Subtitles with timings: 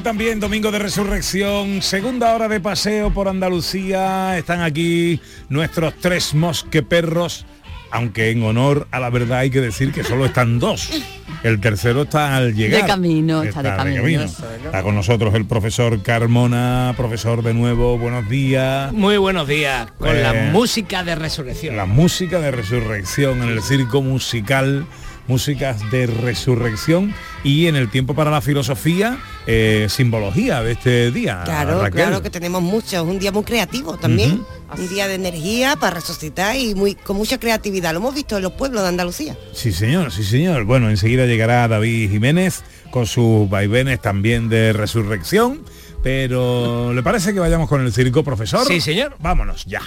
[0.00, 4.38] Hoy también Domingo de Resurrección, segunda hora de paseo por Andalucía.
[4.38, 5.20] Están aquí
[5.50, 7.44] nuestros tres mosqueperros,
[7.90, 10.88] aunque en honor a la verdad hay que decir que solo están dos.
[11.42, 12.80] El tercero está al llegar.
[12.80, 14.66] De camino, está de camino, eso, ¿no?
[14.66, 18.92] Está con nosotros el profesor Carmona, profesor de nuevo, buenos días.
[18.94, 21.76] Muy buenos días, con Eh, la música de resurrección.
[21.76, 24.86] La música de resurrección en el circo musical,
[25.30, 29.16] músicas de resurrección y en el tiempo para la filosofía,
[29.46, 31.42] eh, simbología de este día.
[31.44, 32.02] Claro, Raquel.
[32.02, 34.42] claro que tenemos mucho, es un día muy creativo también,
[34.76, 37.92] un día de energía para resucitar y muy con mucha creatividad.
[37.92, 39.36] Lo hemos visto en los pueblos de Andalucía.
[39.52, 40.64] Sí, señor, sí, señor.
[40.64, 45.62] Bueno, enseguida llegará David Jiménez con sus vaivenes también de resurrección.
[46.02, 48.66] Pero ¿le parece que vayamos con el circo, profesor?
[48.66, 49.14] Sí, señor.
[49.20, 49.82] Vámonos ya.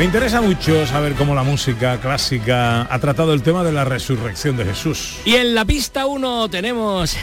[0.00, 4.56] Me interesa mucho saber cómo la música clásica ha tratado el tema de la resurrección
[4.56, 5.18] de Jesús.
[5.26, 7.18] Y en la pista 1 tenemos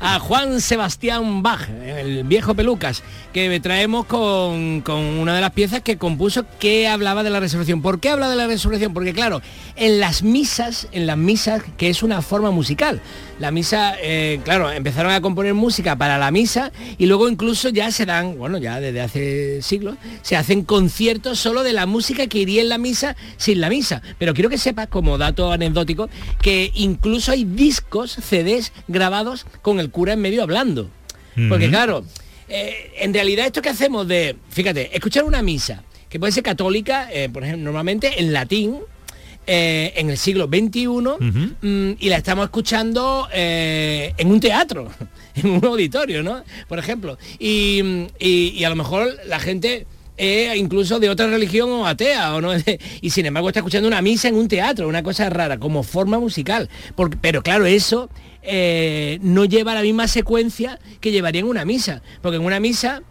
[0.00, 3.02] a Juan Sebastián Bach, el viejo pelucas,
[3.34, 7.82] que traemos con, con una de las piezas que compuso que hablaba de la resurrección.
[7.82, 8.94] ¿Por qué habla de la resurrección?
[8.94, 9.42] Porque claro,
[9.76, 13.02] en las misas, en las misas, que es una forma musical,
[13.38, 17.90] la misa, eh, claro, empezaron a componer música para la misa y luego incluso ya
[17.90, 22.38] se dan, bueno, ya desde hace siglos, se hacen conciertos solo de la música que
[22.38, 24.02] iría en la misa sin la misa.
[24.18, 26.08] Pero quiero que sepas, como dato anecdótico,
[26.40, 30.90] que incluso hay discos, CDs grabados con el cura en medio hablando.
[31.48, 32.04] Porque claro,
[32.48, 37.08] eh, en realidad esto que hacemos de, fíjate, escuchar una misa, que puede ser católica,
[37.12, 38.78] eh, por ejemplo, normalmente en latín,
[39.46, 44.88] eh, en el siglo XXI mm, y la estamos escuchando eh, en un teatro,
[45.34, 46.42] en un auditorio, ¿no?
[46.68, 47.18] Por ejemplo.
[47.38, 51.86] Y, mm, y- y a lo mejor la gente es incluso de otra religión o
[51.86, 52.50] atea, o no,
[53.00, 56.18] y sin embargo está escuchando una misa en un teatro, una cosa rara, como forma
[56.18, 56.68] musical.
[56.94, 58.08] Porque- pero claro, eso
[58.42, 62.02] eh, no lleva la misma secuencia que llevaría en una misa.
[62.22, 63.02] Porque en una misa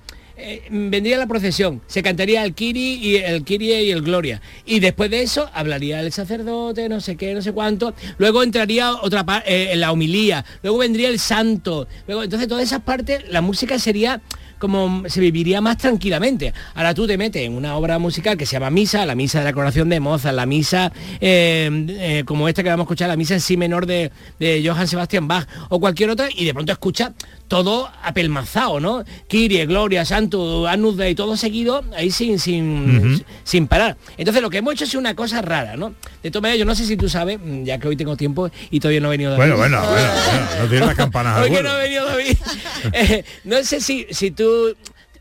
[0.44, 4.42] eh, vendría la procesión, se cantaría el Kiri y el Kirie y el Gloria.
[4.66, 7.94] Y después de eso hablaría el sacerdote, no sé qué, no sé cuánto.
[8.18, 10.44] Luego entraría otra parte, la homilía.
[10.62, 11.88] Luego vendría el santo.
[12.08, 14.22] Luego, entonces todas esas partes, la música sería
[14.64, 16.54] como se viviría más tranquilamente.
[16.74, 19.44] Ahora tú te metes en una obra musical que se llama Misa, la Misa de
[19.44, 23.18] la Coronación de Mozart, la Misa eh, eh, como esta que vamos a escuchar, la
[23.18, 24.10] Misa en Si menor de,
[24.40, 27.12] de Johann Sebastian Bach o cualquier otra, y de pronto escucha
[27.50, 29.04] todo apelmazado, ¿no?
[29.28, 33.98] Kirie, Gloria, Santo, Anus Dei, todo seguido, ahí sin, sin, sin parar.
[34.18, 35.94] Entonces lo que hemos hecho es una cosa rara, ¿no?
[36.24, 38.50] De todas maneras, yo no sé si tú sabes, mm, ya que hoy tengo tiempo
[38.72, 39.56] y todavía no ha venido David.
[39.56, 42.38] Bueno, bueno, bueno, bueno, no tiene las campanas Hoy que no ha venido David.
[42.92, 44.44] Eh, no sé si, si tú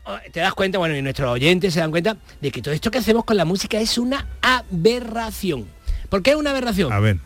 [0.05, 2.91] oh, te das cuenta, bueno, y nuestros oyentes se dan cuenta de que todo esto
[2.91, 5.67] que hacemos con la música es una aberración.
[6.09, 6.93] ¿Por qué es una aberración?
[6.93, 7.17] A ver.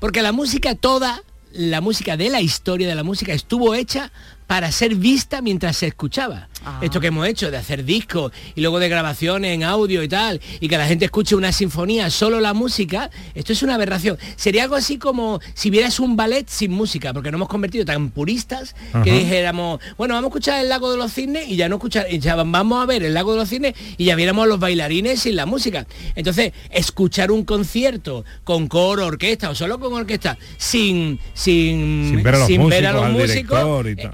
[0.00, 4.10] Porque la música toda, la música de la historia de la música estuvo hecha
[4.46, 6.48] para ser vista mientras se escuchaba.
[6.82, 10.40] Esto que hemos hecho de hacer discos y luego de grabaciones en audio y tal,
[10.60, 14.18] y que la gente escuche una sinfonía, solo la música, esto es una aberración.
[14.36, 18.10] Sería algo así como si vieras un ballet sin música, porque nos hemos convertido tan
[18.10, 18.74] puristas
[19.04, 22.08] que dijéramos, bueno, vamos a escuchar el lago de los cisnes y ya no escuchar,
[22.08, 25.20] ya vamos a ver el lago de los cisnes y ya viéramos a los bailarines
[25.20, 25.86] sin la música.
[26.14, 32.34] Entonces, escuchar un concierto con coro, orquesta o solo con orquesta, sin, sin, Sin ver
[32.34, 33.58] a los sin ver músicos, a los músicos,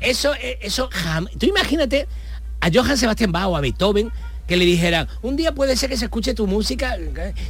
[0.02, 2.06] eso, eh, eso jam- Tú imagínate
[2.62, 4.10] a Johann Sebastian Bach o a Beethoven
[4.46, 6.96] que le dijeran, un día puede ser que se escuche tu música.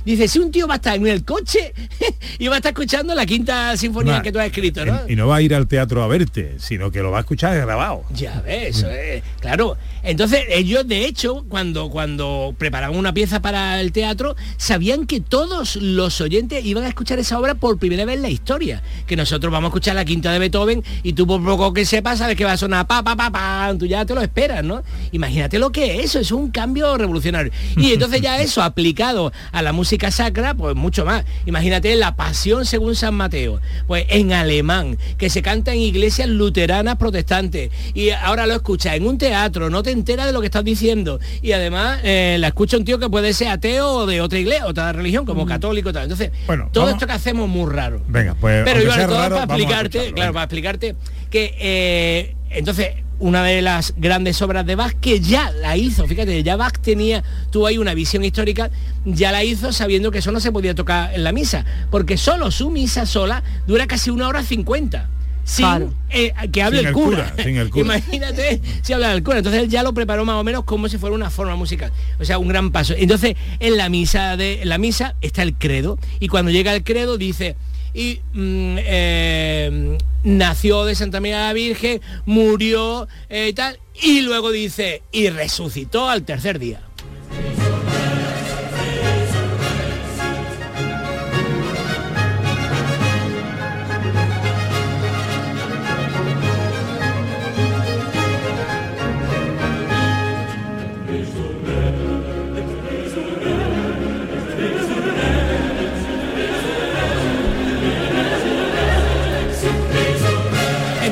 [0.05, 1.73] Dice, si un tío va a estar en el coche
[2.39, 5.01] y va a estar escuchando la quinta sinfonía Nah, que tú has escrito, ¿no?
[5.09, 7.57] Y no va a ir al teatro a verte, sino que lo va a escuchar
[7.57, 8.05] grabado.
[8.15, 9.77] Ya ves, eso es, claro.
[10.03, 15.77] Entonces ellos de hecho cuando cuando preparaban una pieza para el teatro sabían que todos
[15.77, 18.83] los oyentes iban a escuchar esa obra por primera vez en la historia.
[19.07, 22.19] Que nosotros vamos a escuchar la quinta de Beethoven y tú por poco que sepas
[22.19, 24.83] sabes que va a sonar pa pa pa pa, tú ya te lo esperas, ¿no?
[25.13, 27.53] Imagínate lo que es eso, es un cambio cambio revolucionario.
[27.77, 31.25] Y entonces ya eso aplicado a la música sacra, pues mucho más.
[31.45, 36.97] Imagínate la pasión según San Mateo, pues en alemán, que se canta en iglesias luteranas
[36.99, 37.73] protestantes.
[37.95, 41.21] Y ahora lo escuchas en un teatro, no te enteras de lo que estás diciendo.
[41.41, 44.67] Y además eh, la escucha un tío que puede ser ateo o de otra iglesia,
[44.67, 46.05] otra religión, como católico tal.
[46.05, 48.03] Entonces, Bueno, todo vamos- esto que hacemos es muy raro.
[48.09, 50.97] Venga, pues Pero igual todo raro, para explicarte, claro, para explicarte
[51.31, 56.43] que eh, entonces una de las grandes obras de Bach que ya la hizo, fíjate,
[56.43, 58.69] ya Bach tenía, tú hay una visión histórica,
[59.05, 62.51] ya la hizo sabiendo que eso no se podía tocar en la misa, porque solo
[62.51, 65.09] su misa sola dura casi una hora cincuenta.
[65.45, 65.93] Sin Claro.
[66.11, 67.31] eh, que hable Sin el el cura.
[67.31, 67.85] cura, sin el cura.
[67.85, 69.39] Imagínate si habla el cura.
[69.39, 71.93] Entonces él ya lo preparó más o menos como si fuera una forma musical.
[72.21, 72.95] O sea, un gran paso.
[72.97, 75.99] Entonces, en la misa de en la misa está el credo.
[76.21, 77.57] Y cuando llega el credo dice.
[77.95, 84.51] Y mm, eh, nació de Santa María la Virgen, murió eh, y tal, y luego
[84.51, 86.81] dice, y resucitó al tercer día.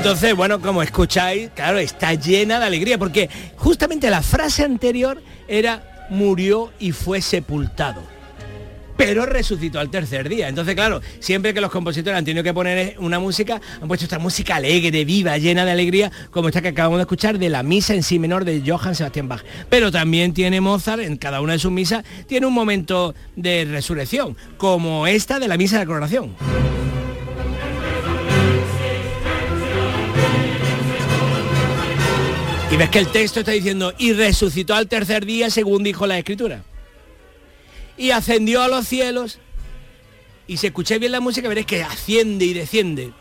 [0.01, 6.07] Entonces, bueno, como escucháis, claro, está llena de alegría, porque justamente la frase anterior era
[6.09, 8.03] murió y fue sepultado.
[8.97, 10.49] Pero resucitó al tercer día.
[10.49, 14.19] Entonces, claro, siempre que los compositores han tenido que poner una música, han puesto esta
[14.19, 17.93] música alegre, viva, llena de alegría, como esta que acabamos de escuchar de la misa
[17.93, 19.45] en sí menor de Johann Sebastian Bach.
[19.69, 24.35] Pero también tiene Mozart, en cada una de sus misas, tiene un momento de resurrección,
[24.57, 26.37] como esta de la misa de la coronación.
[32.81, 36.65] Ves que el texto está diciendo, y resucitó al tercer día según dijo la escritura.
[37.99, 39.39] Y ascendió a los cielos.
[40.47, 43.13] Y si escucháis bien la música veréis que asciende y desciende.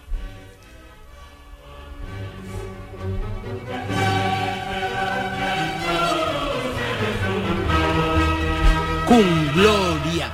[9.06, 10.32] Con gloria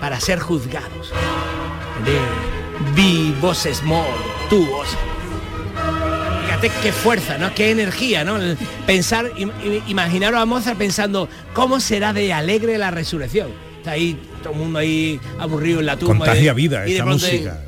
[0.00, 1.12] para ser juzgados.
[2.02, 2.18] De
[2.94, 4.96] vivos mortuos.
[6.60, 7.52] Fíjate qué fuerza, ¿no?
[7.54, 8.36] Qué energía, ¿no?
[8.38, 8.56] El
[8.86, 13.48] pensar, im- im- imaginaros a Mozart pensando cómo será de alegre la resurrección.
[13.78, 16.16] Está ahí todo el mundo ahí aburrido en la tumba.
[16.16, 17.62] Contagia y- vida y esta pronto- música.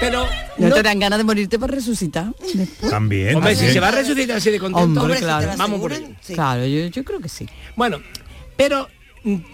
[0.00, 0.26] Pero
[0.58, 2.26] ¿No, no- te dan ganas de morirte para resucitar?
[2.54, 2.90] después?
[2.90, 3.34] También.
[3.36, 5.50] hombre, si se va a resucitar así de contento, Hombre, claro.
[5.56, 6.08] vamos por ello.
[6.20, 6.34] sí.
[6.34, 7.48] Claro, yo, yo creo que sí.
[7.74, 8.00] Bueno,
[8.56, 8.86] pero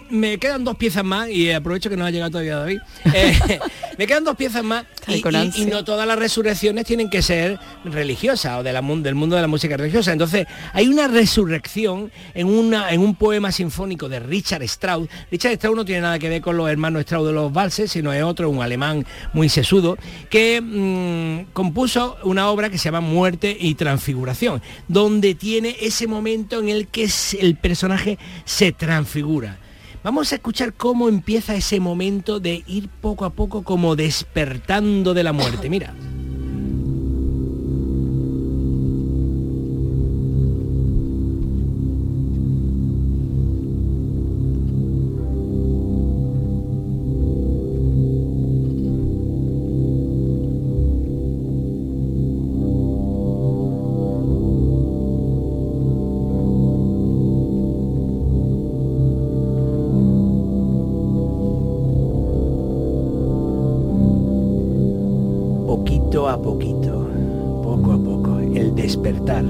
[0.09, 2.79] me quedan dos piezas más y aprovecho que no ha llegado todavía David.
[3.13, 3.59] Eh,
[3.97, 8.63] me quedan dos piezas más y, no todas las resurrecciones tienen que ser religiosas o
[8.63, 10.11] de la del mundo de la música religiosa.
[10.11, 15.07] Entonces, hay una resurrección en, una, en un poema sinfónico de Richard Strauss.
[15.31, 18.11] Richard Strauss no tiene nada que ver con los hermanos Strauss de los valses, sino
[18.11, 19.97] es otro, un alemán muy sesudo,
[20.29, 26.59] que mm, compuso una obra que se llama Muerte y Transfiguración, donde tiene ese momento
[26.59, 27.09] en el que
[27.39, 29.59] el personaje se transfigura.
[30.05, 35.23] Vamos a escuchar cómo empieza ese momento de ir poco a poco como despertando de
[35.23, 35.67] la muerte.
[35.67, 35.95] Mira.
[68.85, 69.43] Despertar.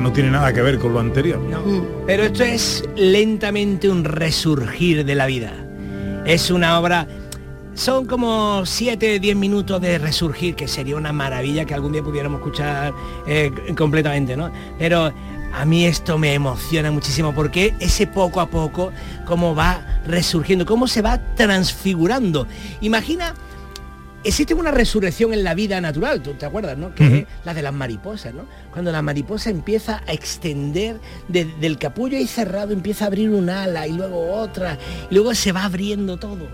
[0.00, 1.40] No tiene nada que ver con lo anterior.
[2.06, 5.52] Pero esto es lentamente un resurgir de la vida.
[6.26, 7.06] Es una obra...
[7.74, 12.38] Son como 7, 10 minutos de resurgir, que sería una maravilla que algún día pudiéramos
[12.38, 12.92] escuchar
[13.26, 14.52] eh, completamente, ¿no?
[14.78, 15.12] Pero
[15.52, 18.92] a mí esto me emociona muchísimo porque ese poco a poco,
[19.24, 22.46] cómo va resurgiendo, cómo se va transfigurando.
[22.80, 23.34] Imagina
[24.24, 26.94] existe una resurrección en la vida natural, tú te acuerdas, ¿no?
[26.94, 28.46] Que es la de las mariposas, ¿no?
[28.72, 33.50] Cuando la mariposa empieza a extender de- del capullo ahí cerrado, empieza a abrir un
[33.50, 34.78] ala y luego otra,
[35.10, 36.48] y luego se va abriendo todo.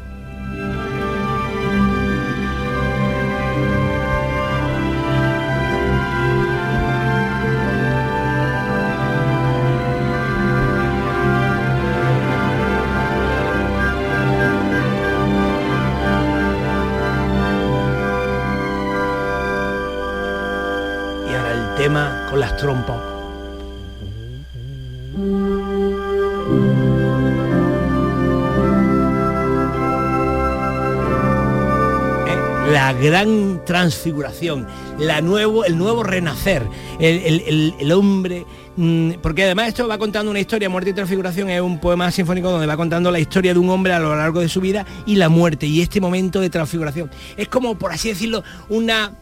[32.27, 32.71] ¿Eh?
[32.73, 34.67] La gran transfiguración,
[34.99, 36.63] la nuevo, el nuevo renacer,
[36.99, 40.93] el, el- el- el hombre, mm, porque además esto va contando una historia, Muerte y
[40.93, 44.15] Transfiguración es un poema sinfónico donde va contando la historia de un hombre a lo
[44.15, 47.11] largo de su vida y la muerte y este momento de transfiguración.
[47.37, 49.13] Es como, por así decirlo, una...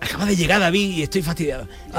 [0.00, 1.66] Acaba de llegar David y estoy fastidiado.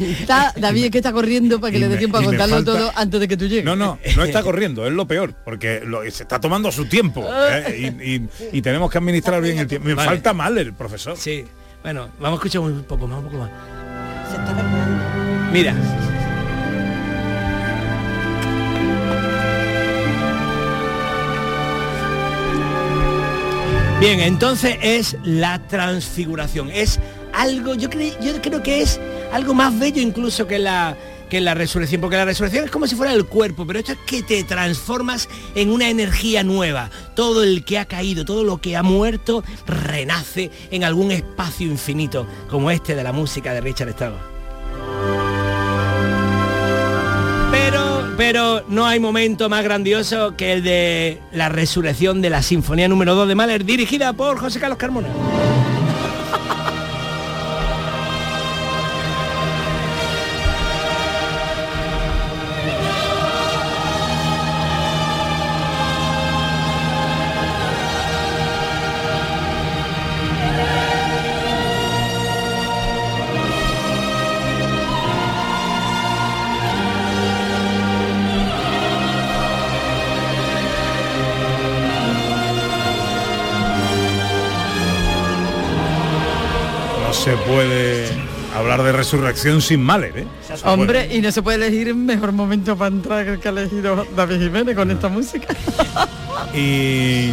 [0.00, 2.56] Está, David es que está corriendo para que Y le dé me- tiempo a contarlo
[2.56, 3.64] falta- todo antes de que tú llegues.
[3.64, 7.26] No, no, no está corriendo, es lo peor, porque lo- se está tomando su tiempo
[7.28, 7.92] ¿eh?
[8.02, 9.88] y, y- y tenemos que administrar bien el tiempo.
[9.88, 10.08] Me Vale.
[10.08, 11.16] falta mal el profesor.
[11.16, 11.44] Sí.
[11.82, 13.50] Bueno, vamos a escuchar un poco más, un poco más.
[14.30, 14.54] Se está.
[15.52, 15.74] Mira.
[24.00, 26.70] Bien, entonces es la transfiguración.
[26.70, 27.00] Es
[27.32, 29.00] algo, yo creo, yo creo que es
[29.32, 30.96] algo más bello incluso que la
[31.28, 33.98] que la resurrección, porque la resurrección es como si fuera el cuerpo, pero esto es
[34.06, 36.90] que te transformas en una energía nueva.
[37.16, 42.26] Todo el que ha caído, todo lo que ha muerto, renace en algún espacio infinito,
[42.50, 44.33] como este de la música de Richard Strauss.
[48.16, 53.14] Pero, no hay momento más grandioso que el de la resurrección de la Sinfonía número
[53.14, 55.08] 2 de Mahler, dirigida por José Carlos Carmona.
[87.24, 88.08] Se puede
[88.54, 90.26] hablar de resurrección sin Mahler, ¿eh?
[90.64, 94.06] Hombre, y no se puede elegir mejor momento para entrar que el que ha elegido
[94.14, 95.48] David Jiménez con esta música.
[96.52, 97.30] Y,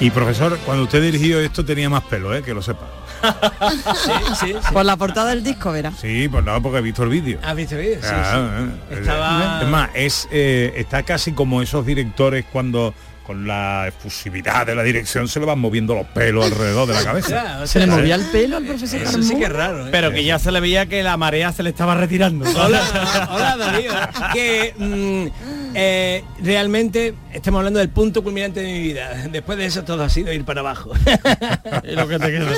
[0.00, 2.42] y profesor, cuando usted dirigió esto tenía más pelo, ¿eh?
[2.42, 2.86] que lo sepa.
[3.94, 4.54] Sí, sí, sí.
[4.72, 5.94] Por la portada del disco, verás.
[6.00, 7.38] Sí, pues no, porque he visto el vídeo.
[7.42, 7.98] ¿Has visto el vídeo?
[8.00, 8.94] Sí, Ah, sí.
[8.94, 12.92] eh, Estaba- Es más, es, eh, está casi como esos directores cuando
[13.24, 17.04] con la efusividad de la dirección se le van moviendo los pelos alrededor de la
[17.04, 17.60] cabeza.
[17.62, 19.38] O Se le movía el pelo al profesor Eso sí Carmona.
[19.38, 19.86] que es raro.
[19.86, 19.88] ¿eh?
[19.90, 22.44] Pero que ya se le veía que la marea se le estaba retirando.
[22.48, 23.92] Hola, hola Darío.
[24.34, 25.26] Que mm,
[25.74, 29.26] eh, realmente estamos hablando del punto culminante de mi vida.
[29.30, 30.92] Después de eso todo ha sido ir para abajo.
[31.84, 32.52] Y lo que te queda.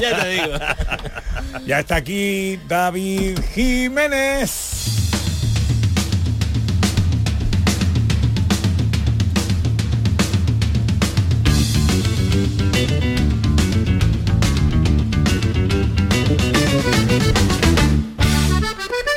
[0.00, 0.54] ya te digo.
[1.66, 4.99] Ya está aquí David Jiménez.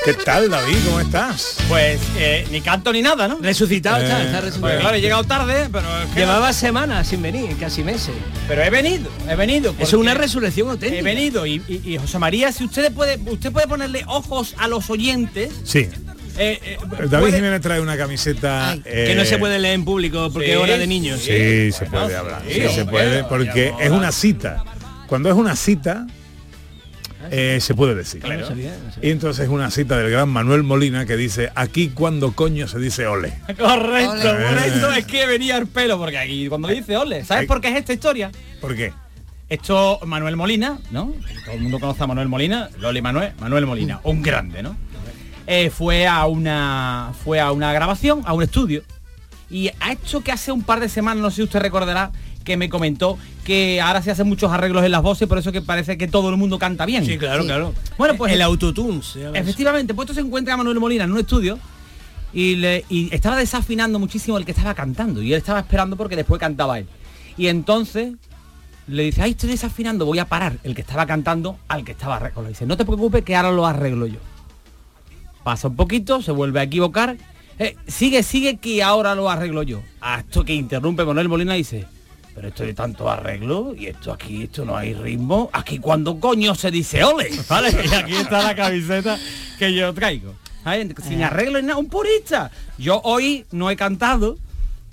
[0.06, 0.76] ¿Qué tal, David?
[0.86, 1.56] ¿Cómo estás?
[1.70, 3.38] Pues eh, ni canto ni nada, ¿no?
[3.42, 4.80] Resucitado Eh, está Pues resucitado.
[4.82, 8.14] claro, he llegado tarde, pero es que Llevaba semanas sin venir, casi meses.
[8.48, 9.74] pero he venido, he venido.
[9.80, 11.00] Es una resurrección auténtica.
[11.00, 14.68] He venido y, y- y José María, si usted puede, usted puede ponerle ojos a
[14.68, 15.54] los oyentes.
[15.64, 15.88] Sí.
[16.38, 16.78] eh, eh,
[17.10, 18.82] David puede- Jiménez trae una camiseta Ay.
[18.82, 21.20] Que no se puede leer en público porque sí, es hora de niños.
[21.22, 22.42] Sí, se Bueno, puede hablar.
[22.48, 24.64] sí, Sí, se puede, porque es una cita.
[25.08, 26.08] Cuando es una cita,
[27.32, 28.22] eh, se puede decir.
[28.26, 29.10] Ah, no sabía, no sabía.
[29.10, 32.80] Y entonces es una cita del gran Manuel Molina que dice, aquí cuando coño se
[32.80, 33.34] dice ole.
[33.58, 34.46] Correcto, Ole.
[34.46, 37.48] por eso es que venía el pelo, porque aquí cuando dice ole, ¿sabes Ay.
[37.48, 38.32] por qué es esta historia?
[38.62, 38.94] ¿Por qué?
[39.50, 41.14] Esto Manuel Molina, ¿no?
[41.46, 44.76] Todo el mundo conoce a Manuel Molina, Loli Manuel, Manuel Molina, un grande, ¿no?
[45.46, 48.84] Eh, fue a una fue a una grabación, a un estudio
[49.54, 52.12] y ha hecho que hace un par de semanas, no sé si usted recordará,
[52.44, 55.62] que me comentó que ahora se hacen muchos arreglos en las voces, por eso que
[55.62, 57.06] parece que todo el mundo canta bien.
[57.06, 57.74] Sí, claro, claro.
[57.98, 59.02] Bueno, pues el autotune.
[59.34, 61.60] Efectivamente, puesto se encuentra a Manuel Molina en un estudio
[62.34, 66.16] y, le, y estaba desafinando muchísimo el que estaba cantando y él estaba esperando porque
[66.16, 66.88] después cantaba él.
[67.38, 68.14] Y entonces
[68.88, 72.18] le dice, ay, estoy desafinando, voy a parar el que estaba cantando al que estaba
[72.18, 72.50] arreglando.
[72.50, 74.20] Dice, no te preocupes que ahora lo arreglo yo.
[75.44, 77.18] Pasa un poquito, se vuelve a equivocar.
[77.60, 79.82] "Eh, sigue, sigue que ahora lo arreglo yo.
[80.02, 81.86] Hasta que interrumpe Manuel Molina y dice,
[82.34, 85.50] pero esto de tanto arreglo y esto aquí, esto no hay ritmo.
[85.54, 87.70] Aquí cuando coño se dice ole, ¿vale?
[87.72, 89.18] Y aquí está la camiseta
[89.60, 90.36] que yo traigo.
[91.08, 92.50] Sin arreglo ni nada, un purista.
[92.78, 94.38] Yo hoy no he cantado,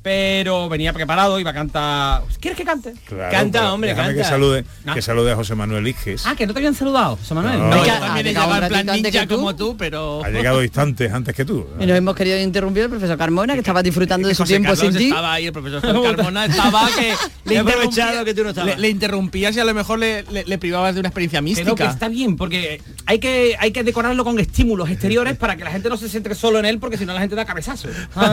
[0.02, 2.23] pero venía preparado, iba a cantar.
[2.40, 2.95] ¿Quieres que cante?
[3.07, 4.95] Claro, Canta, hombre, que salude, Ah.
[4.95, 6.26] que salude a José Manuel Iges.
[6.26, 7.59] Ah, que no te habían saludado, José Manuel.
[7.59, 7.69] No.
[7.69, 9.37] No, Es que yo ha también he llegado plan ratito antes ninja que tú.
[9.37, 10.25] como tú, pero...
[10.25, 11.66] Ha llegado instantes antes que tú.
[11.78, 14.69] Y nos hemos querido interrumpir el profesor Carmona, que estaba disfrutando de su José tiempo
[14.71, 15.09] Carlos sin ti.
[15.09, 17.14] Estaba ahí, el profesor Carmona estaba que
[17.54, 18.76] He aprovechado que tú no estabas.
[18.76, 21.45] Le, le interrumpías y a lo mejor le, le- le privabas de una experiencia que
[21.45, 21.90] mística.
[21.90, 25.88] está bien, porque hay que, hay que decorarlo con estímulos exteriores para que la gente
[25.88, 27.88] no se centre solo en él, porque si no la gente da cabezazo.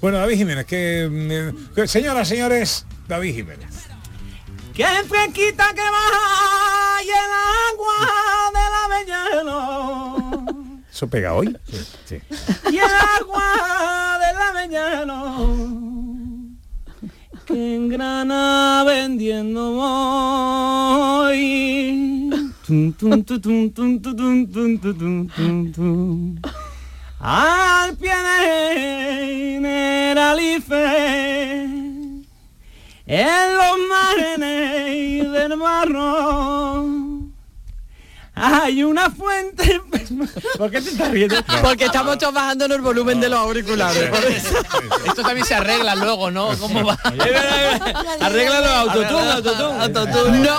[0.00, 3.68] Bueno, David Jiménez, que, mm, que- señoras, señores, David Jiménez.
[4.72, 7.32] ¡Qué fresquita que baja y el
[7.68, 7.98] agua
[8.56, 9.60] de la avellano!
[10.90, 11.54] ¿Eso pega hoy?
[11.70, 11.76] Sí.
[12.06, 12.16] sí.
[12.72, 15.18] Y el agua de la avellano
[17.44, 19.72] que en grana vendiendo
[21.22, 22.30] voy.
[22.66, 23.70] Tum, tum, tu, tum,
[27.24, 30.74] Al pie de Generalife,
[33.06, 34.40] en los mares
[35.30, 37.32] del marrón,
[38.34, 39.80] hay una fuente.
[40.58, 41.36] ¿Por qué te estás riendo?
[41.62, 44.10] Porque estamos todos bajándonos el volumen de los auriculares.
[45.06, 46.48] Esto también se arregla luego, ¿no?
[46.58, 46.98] ¿Cómo va?
[48.20, 49.30] Arréglalo, autotune,
[49.80, 50.38] autotune.
[50.40, 50.58] No,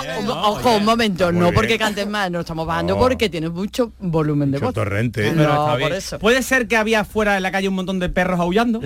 [0.50, 4.58] ojo, un momento, no porque cantes más, no estamos bajando porque tienes mucho volumen de
[4.58, 4.74] voz.
[4.74, 5.32] torrente.
[5.32, 5.92] No, está por bien.
[5.92, 6.18] eso.
[6.18, 8.80] Puede ser que había fuera en la calle un montón de perros aullando,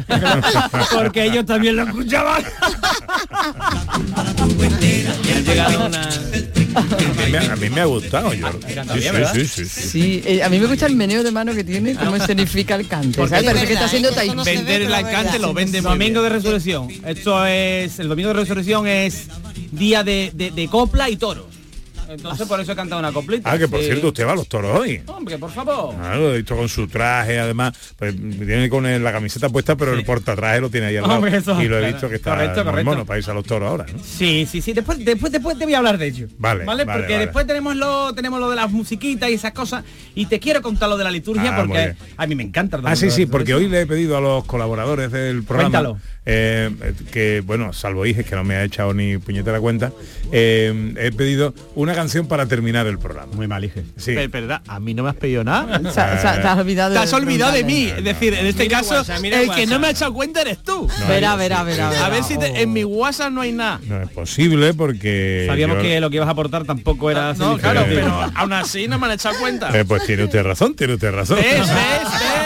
[0.95, 2.45] porque ellos también lo escuchaban.
[6.75, 8.33] A mí, me- a mí me ha gustado.
[8.35, 8.47] Yo.
[8.75, 9.35] canta Sí, bien, sí, ¿verdad?
[9.35, 9.89] sí, sí, sí.
[9.89, 12.87] Sí, eh, a mí me gusta el meneo de mano que tiene, cómo escenifica el
[12.87, 13.27] cante.
[13.27, 14.11] Parece que está haciendo
[14.45, 16.29] Vender el alcance lo vende Domingo de.
[16.29, 16.89] Resurrección.
[17.07, 17.99] Esto es.
[17.99, 19.27] El domingo de Resurrección es
[19.73, 21.47] día de, de- de copla y toros.
[22.09, 23.51] Entonces por eso he cantado una coplita.
[23.53, 23.87] Ah, que por Sí.
[23.87, 25.01] cierto, usted va a los toros hoy.
[25.07, 25.95] Hombre, por favor.
[26.03, 29.93] Ah, lo he visto con su traje, además, pues viene con la camiseta puesta, pero
[29.95, 31.15] el portatraje lo tiene ahí al lado.
[31.17, 31.93] Hombre, eso, y lo he claro.
[31.95, 32.91] visto que está Correcto, correcto.
[32.91, 33.99] mono para irse a los toros ahora, ¿no?
[34.03, 34.73] Sí, sí, sí.
[34.73, 36.29] Después, después, después te voy a hablar de ello.
[36.39, 37.19] Vale, vale, Porque vale.
[37.19, 39.85] después tenemos lo, tenemos lo de las musiquitas y esas cosas.
[40.15, 42.81] Y te quiero contar lo de la liturgia Ah, porque a mí me encanta.
[42.85, 45.99] Ah, sí, sí, porque hoy le he pedido a los colaboradores del programa Cuéntalo.
[46.31, 46.71] Eh,
[47.11, 49.93] que, bueno, salvo Iges, que no me ha echado ni puñetera cuenta,
[50.31, 53.33] eh, he pedido una canción para terminar el programa.
[53.35, 53.83] Muy mal, hije.
[53.97, 54.13] Sí.
[54.15, 55.79] Pero, pero, a mí no me has pedido nada.
[55.79, 57.85] O sea, o sea, te has olvidado Te has olvidado de mí.
[57.97, 59.69] Es decir, en este Mira caso, WhatsApp, el que WhatsApp.
[59.69, 60.87] no me ha echado cuenta eres tú.
[61.09, 62.05] Verá, verá, verá.
[62.05, 63.81] A ver si te- en mi WhatsApp no hay nada.
[63.89, 65.45] No es posible porque...
[65.49, 68.87] Sabíamos yo- que lo que ibas a aportar tampoco era No, claro, pero aún así
[68.87, 69.71] no me han echado cuenta.
[69.79, 71.39] Eh, pues tiene usted razón, tiene usted razón.
[71.39, 72.38] ¿Ves, ves, ves, ves?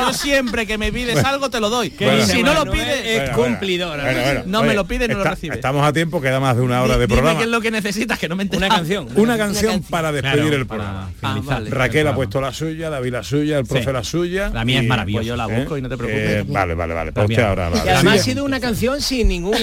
[0.00, 1.90] Yo siempre que me pides algo te lo doy.
[1.98, 2.18] Bueno.
[2.18, 4.02] Y si no lo pides, es Bueno, cumplidora.
[4.04, 4.42] bueno, bueno.
[4.46, 5.54] No me lo pide, no lo está- recibe.
[5.56, 7.38] Estamos a tiempo, queda más de una hora de dime programa.
[7.38, 8.74] qué es lo que necesitas, que no me Una enteras.
[8.76, 9.08] canción.
[9.16, 11.42] Una canción para despedir Claro, el para programa.
[11.44, 11.70] vale.
[11.70, 13.92] Raquel ha puesto la suya, David la suya, el profe Sí.
[13.92, 14.50] la suya.
[14.50, 15.18] La mía es y- maravillosa.
[15.20, 16.30] Pues yo la busco y no te preocupes.
[16.30, 17.12] Eh, vale, vale, vale.
[17.12, 17.40] También.
[17.40, 17.68] usted ahora.
[17.68, 17.90] Y vale.
[17.90, 19.58] además ha sido una canción sin ninguna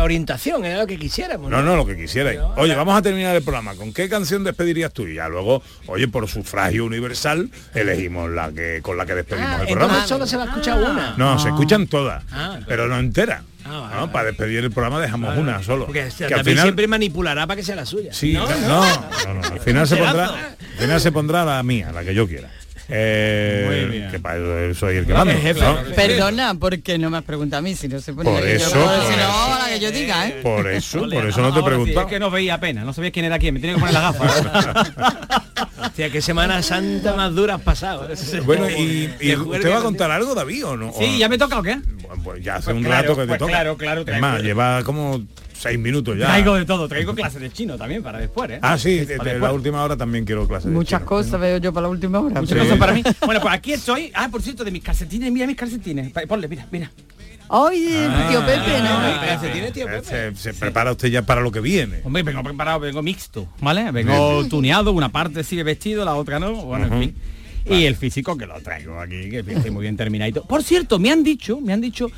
[0.00, 1.50] orientación, era lo que quisiéramos.
[1.50, 2.40] No, no, lo que quisierais.
[2.56, 3.74] Oye, vamos a terminar el programa.
[3.74, 5.06] ¿Con qué canción despedirías tú?
[5.06, 9.58] Y ya luego, oye, por sufragio universal, elegimos la que con la que despedimos Ah,
[9.60, 9.84] el programa.
[9.94, 11.14] entonces solo se va a escuchar una.
[11.16, 12.58] No, se escuchan todas, Ah.
[12.66, 13.42] pero no enteras.
[13.64, 14.00] Ah, vale, ¿no?
[14.02, 14.12] vale.
[14.12, 15.86] Para despedir el programa dejamos una solo.
[15.86, 18.12] Porque Que al también final, siempre manipulará para que sea la suya.
[18.12, 18.56] sí, no, no,
[19.28, 22.28] no, no, al final se pondrá, al final se pondrá la mía, la que yo
[22.28, 22.48] quiera.
[22.88, 24.10] Eh, Muy bien.
[24.12, 25.34] que para eso soy el que mando.
[25.34, 25.94] ¿no?
[25.96, 28.58] Perdona, porque no me has preguntado a mí, si no se pone Por la que
[28.60, 29.58] yo- eso, si por no, eso.
[29.58, 30.38] la que yo diga, ¿eh?
[30.40, 32.06] Por eso, por eso no te he ahora sí, preguntado.
[32.06, 34.02] es que no veía pena, no sabía quién era quién, me tenía que poner las
[34.04, 34.42] gafas.
[35.78, 38.08] Hostia, qué Semana Santa más dura has pasado.
[38.44, 40.92] Bueno, y, y ¿usted va a contar algo, David, o no?
[40.98, 41.76] sí, ¿ya me toca o qué?
[42.06, 43.50] Bueno, pues ya hace Pues un claro, rato que te pues toca.
[43.52, 46.26] claro, claro, Es más, lleva como seis minutos ya.
[46.26, 48.58] Traigo de todo, traigo clases de chino también para después, ¿eh?
[48.62, 50.66] Ah, sí, de, de la última hora también quiero clases.
[50.70, 51.08] de Muchas chino.
[51.08, 52.40] cosas veo yo para la última hora.
[52.40, 52.64] Muchas Sí.
[52.64, 53.02] cosas para mí.
[53.24, 54.10] Bueno, pues aquí estoy.
[54.14, 56.12] Ah, por cierto, de mis calcetines, mira mis calcetines.
[56.28, 56.90] Ponle, mira, mira.
[57.48, 58.88] Ay, el tío Pepe, ¿no?
[58.90, 60.34] Ah, calcetines, tío, Eh, Pepe.
[60.34, 62.00] Se, se prepara usted ya para lo que viene.
[62.04, 63.90] Hombre, vengo preparado, vengo mixto, ¿vale?
[63.92, 66.52] Vengo tuneado, una parte sigue vestido, la otra no.
[66.64, 67.14] Bueno, en fin.
[67.68, 70.44] Y el físico que lo traigo aquí, que estoy muy bien terminadito.
[70.44, 72.10] Por cierto, me han dicho, me han dicho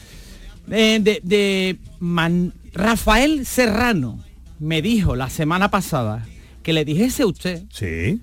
[0.71, 4.23] eh, de, de Man- Rafael Serrano
[4.61, 6.27] me dijo la semana pasada
[6.63, 8.21] que le dijese a usted Sí.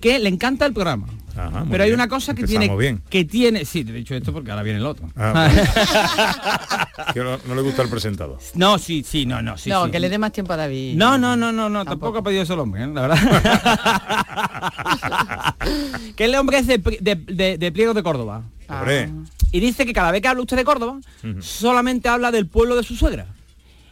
[0.00, 1.08] que le encanta el programa.
[1.38, 2.00] Ajá, pero hay bien.
[2.00, 3.02] una cosa que Empezamos tiene bien.
[3.08, 5.08] que tiene, sí, te he dicho esto porque ahora viene el otro.
[5.16, 5.62] Ah, bueno.
[7.14, 8.38] Que no, no le gusta el presentador.
[8.54, 9.70] no, sí, sí, no, no, sí.
[9.70, 9.90] no, sí.
[9.92, 10.96] que le dé más tiempo a David.
[10.96, 12.18] No, no, no, no, no, tampoco, Tampoco.
[12.18, 12.86] ha pedido eso el hombre, ¿eh?
[12.92, 13.18] la verdad.
[16.16, 18.42] que el hombre es de, de, de- de Pliegos de Córdoba.
[19.52, 20.98] Y dice que cada vez que habla usted de Córdoba,
[21.40, 23.26] solamente habla del pueblo de su suegra.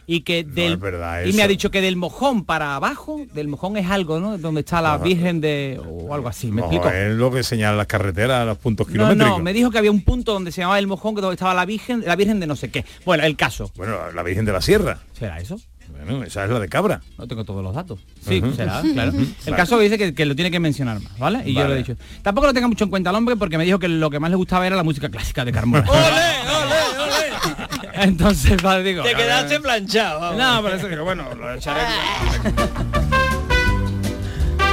[0.09, 3.49] Y que del es verdad y me ha dicho que del mojón para abajo, del
[3.49, 4.37] mojón es algo, ¿no?
[4.37, 5.03] Donde está la Ajá.
[5.03, 6.89] Virgen de o algo así, me No, explico.
[6.89, 9.29] es lo que señala las carreteras, los puntos No, kilométricos.
[9.37, 11.53] no, me dijo que había un punto donde se llamaba el mojón, que donde estaba
[11.53, 12.85] la Virgen, la Virgen de no sé qué.
[13.05, 13.69] Bueno, el caso.
[13.75, 14.99] Bueno, la Virgen de la Sierra.
[15.19, 15.59] ¿Será eso?
[15.89, 17.01] Bueno, esa es la de Cabra.
[17.17, 17.99] No tengo todos los datos.
[18.25, 19.11] Sí, será, claro.
[19.11, 19.57] El Vale.
[19.57, 21.41] caso dice que, que lo tiene que mencionar más, ¿vale?
[21.45, 21.95] Y yo le he dicho.
[22.21, 24.29] Tampoco lo tenga mucho en cuenta el hombre porque me dijo que lo que más
[24.29, 25.85] le gustaba era la música clásica de Carmona.
[27.97, 29.03] Entonces, vale, digo.
[29.03, 30.19] Te quedaste planchado.
[30.19, 30.37] vamos.
[30.37, 31.81] No, por eso digo, bueno, lo echaré.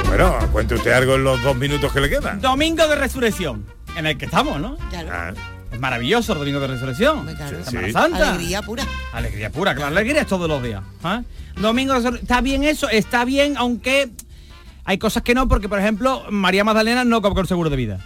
[0.07, 2.39] Bueno, cuente usted algo en los dos minutos que le quedan.
[2.39, 3.65] Domingo de Resurrección,
[3.97, 4.77] en el que estamos, ¿no?
[4.89, 5.09] Claro.
[5.11, 5.33] Ah,
[5.71, 7.19] Es maravilloso el Domingo de Resurrección.
[7.19, 7.63] Hombre, claro.
[7.65, 7.93] Semana Sí.
[7.93, 8.29] Santa.
[8.29, 8.83] Alegría pura.
[9.11, 10.81] Alegría pura, claro, alegría es todos los días.
[11.03, 11.21] ¿ah?
[11.57, 14.09] Domingo de Resur- está bien eso, está bien, aunque
[14.85, 17.99] hay cosas que no, porque por ejemplo, María Magdalena no compró el seguro de vida.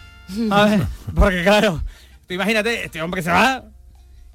[0.49, 0.81] A ver,
[1.13, 1.83] porque claro,
[2.27, 3.63] tú imagínate, este hombre que se va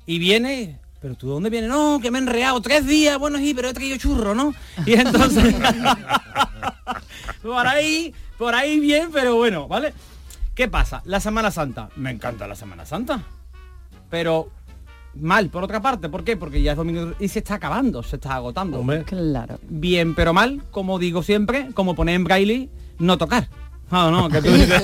[0.06, 3.54] y viene, pero tú dónde vienes, no, que me he enreado tres días, bueno sí,
[3.54, 4.54] pero he traído churro, ¿no?
[4.86, 5.54] Y entonces
[7.42, 9.92] por ahí, por ahí bien, pero bueno, ¿vale?
[10.54, 11.02] ¿Qué pasa?
[11.04, 11.88] La Semana Santa.
[11.96, 13.24] Me encanta la Semana Santa.
[14.08, 14.50] Pero
[15.14, 16.08] mal, por otra parte.
[16.08, 16.36] ¿Por qué?
[16.36, 18.84] Porque ya es domingo y se está acabando, se está agotando.
[19.04, 19.58] Claro.
[19.68, 23.48] Bien, pero mal, como digo siempre, como poner en braille, no tocar.
[23.90, 24.82] No, no, que tú dices...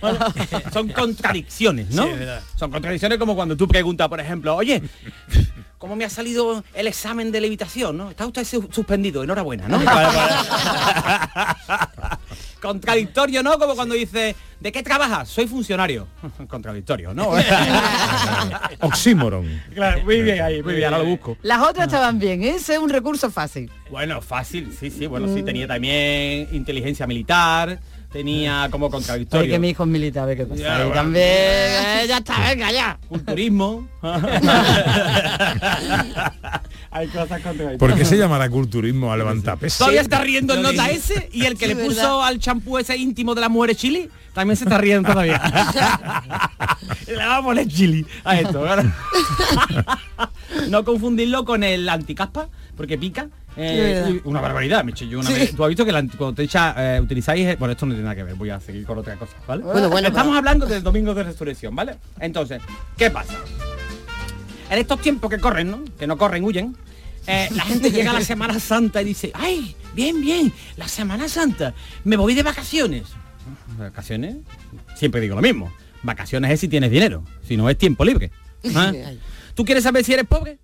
[0.00, 0.70] Pero lo que.
[0.72, 2.04] Son contradicciones, ¿no?
[2.04, 2.10] Sí.
[2.56, 4.82] Son contradicciones como cuando tú preguntas, por ejemplo, oye,
[5.78, 7.96] ¿cómo me ha salido el examen de levitación?
[7.96, 8.10] ¿no?
[8.10, 9.78] Está usted su- suspendido, enhorabuena, ¿no?
[12.60, 13.58] Contradictorio, ¿no?
[13.58, 15.28] Como cuando dice, ¿de qué trabajas?
[15.28, 16.06] Soy funcionario.
[16.48, 17.30] Contradictorio, ¿no?
[18.80, 19.62] Oxímoron.
[19.74, 21.36] claro, muy bien ahí, muy bien, ahora lo busco.
[21.42, 23.70] Las otras estaban bien, ese es un recurso fácil.
[23.90, 27.80] Bueno, fácil, sí, sí, bueno, sí, tenía también inteligencia militar,
[28.16, 29.50] tenía como Oye, contradictorio.
[29.52, 30.62] que mi hijo es militar, a ver qué pasa.
[30.62, 30.94] Ya, ahí bueno.
[30.94, 32.98] también, eh, ya está, venga, ya.
[33.08, 33.86] Culturismo.
[36.90, 37.78] Hay cosas contradictorias.
[37.78, 39.78] ¿Por qué se llamará culturismo a levantar pesas?
[39.78, 42.26] Todavía está riendo el nota ese y el que Sí, le puso ¿verdad?
[42.26, 45.40] al champú ese íntimo de las mujeres chili también se está riendo todavía.
[47.06, 48.60] Le va a poner chili a esto.
[48.60, 48.84] ¿verdad?
[50.68, 53.28] no confundirlo con el anticaspa porque pica.
[53.56, 55.34] Eh, una barbaridad, me eché yo una Sí.
[55.34, 55.56] vez.
[55.56, 58.02] Tú has visto que anti- cuando te echa, eh, utilizáis, eh, bueno, esto no tiene
[58.04, 59.62] nada que ver, voy a seguir con otra cosa, ¿vale?
[59.62, 61.96] Bueno, bueno, Estamos pero- hablando del domingo de resurrección, ¿vale?
[62.20, 62.60] Entonces,
[62.98, 63.34] ¿qué pasa?
[64.70, 65.84] En estos tiempos que corren, ¿no?
[65.98, 66.76] Que no corren, huyen.
[67.28, 71.28] eh, la gente llega a la Semana Santa y dice, ay, bien, bien, la Semana
[71.28, 73.04] Santa, me voy de vacaciones.
[73.78, 74.36] ¿Vacaciones?
[74.94, 75.72] Siempre digo lo mismo.
[76.02, 78.30] Vacaciones es si tienes dinero, si no es tiempo libre.
[78.76, 78.92] ¿Ah?
[79.54, 80.58] ¿Tú quieres saber si eres pobre?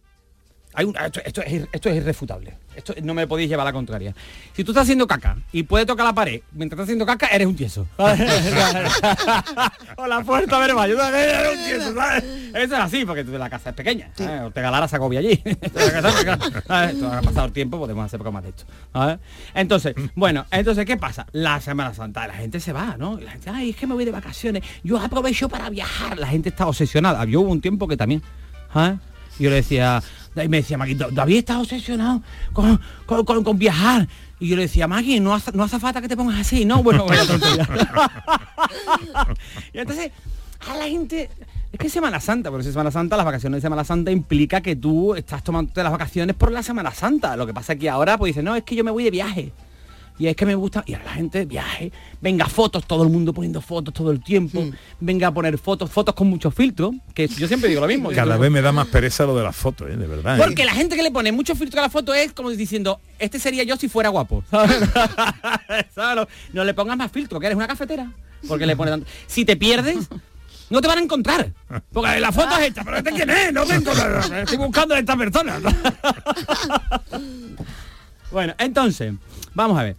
[0.74, 2.56] Hay un- esto, esto es, esto es irrefutable.
[2.74, 4.14] Esto no me podéis llevar a la contraria.
[4.54, 7.46] Si tú estás haciendo caca y puedes tocar la pared mientras estás haciendo caca, eres
[7.46, 7.86] un tieso.
[9.96, 10.58] o la puerta
[11.64, 12.24] tieso, ¿sabes?
[12.54, 14.10] Eso es así, porque la casa es pequeña.
[14.14, 14.40] ¿sabes?
[14.42, 15.42] Ortega Lara se agobia allí.
[16.68, 18.64] Ha pasado el tiempo, podemos hacer bromas de esto.
[18.92, 19.18] ¿sabes?
[19.54, 21.26] Entonces, bueno, entonces, ¿qué pasa?
[21.32, 23.18] La Semana Santa, la gente se va, ¿no?
[23.20, 24.62] Y la gente, ay, es que me voy de vacaciones.
[24.82, 26.18] Yo aprovecho para viajar.
[26.18, 27.24] La gente está obsesionada.
[27.24, 28.22] Yo hubo un tiempo que también.
[29.38, 30.02] yo le decía,
[30.36, 34.08] y me decía Maggie, David está obsesionado con, con, con- con viajar.
[34.40, 36.82] Y yo le decía, Maggie, no hace, no hace falta que te pongas así, ¿no?
[36.82, 37.22] Bueno, bueno,
[39.72, 40.10] y entonces,
[40.68, 41.30] a la gente.
[41.72, 44.10] Es que es Semana Santa, pero si es Semana Santa, las vacaciones de Semana Santa
[44.10, 47.34] implica que tú estás tomando las vacaciones por la Semana Santa.
[47.36, 49.10] Lo que pasa es que ahora pues dice, no, es que yo me voy de
[49.10, 49.52] viaje.
[50.18, 53.32] Y es que me gusta, y a la gente viaje, venga fotos, todo el mundo
[53.32, 54.64] poniendo fotos todo el tiempo,
[55.00, 58.10] venga a poner fotos, fotos con muchos filtros, que yo siempre digo lo mismo.
[58.14, 59.96] Cada vez me da más pereza lo de las fotos, ¿eh?
[59.96, 60.36] de verdad.
[60.36, 60.42] ¿eh?
[60.42, 63.38] porque la gente que le pone mucho filtro a la foto es como diciendo, este
[63.38, 64.44] sería yo si fuera guapo.
[64.50, 64.78] ¿sabes?
[65.94, 66.16] ¿Sabes?
[66.16, 68.12] No, no le pongas más filtro, que eres una cafetera.
[68.46, 69.06] Porque le pone tanto.
[69.26, 70.08] Si te pierdes,
[70.70, 71.52] no te van a encontrar.
[71.92, 75.16] Porque la foto es esta, pero este quién es, no tengo Estoy buscando a esta
[75.16, 75.60] persona.
[78.32, 79.12] Bueno, entonces,
[79.54, 79.96] vamos a ver.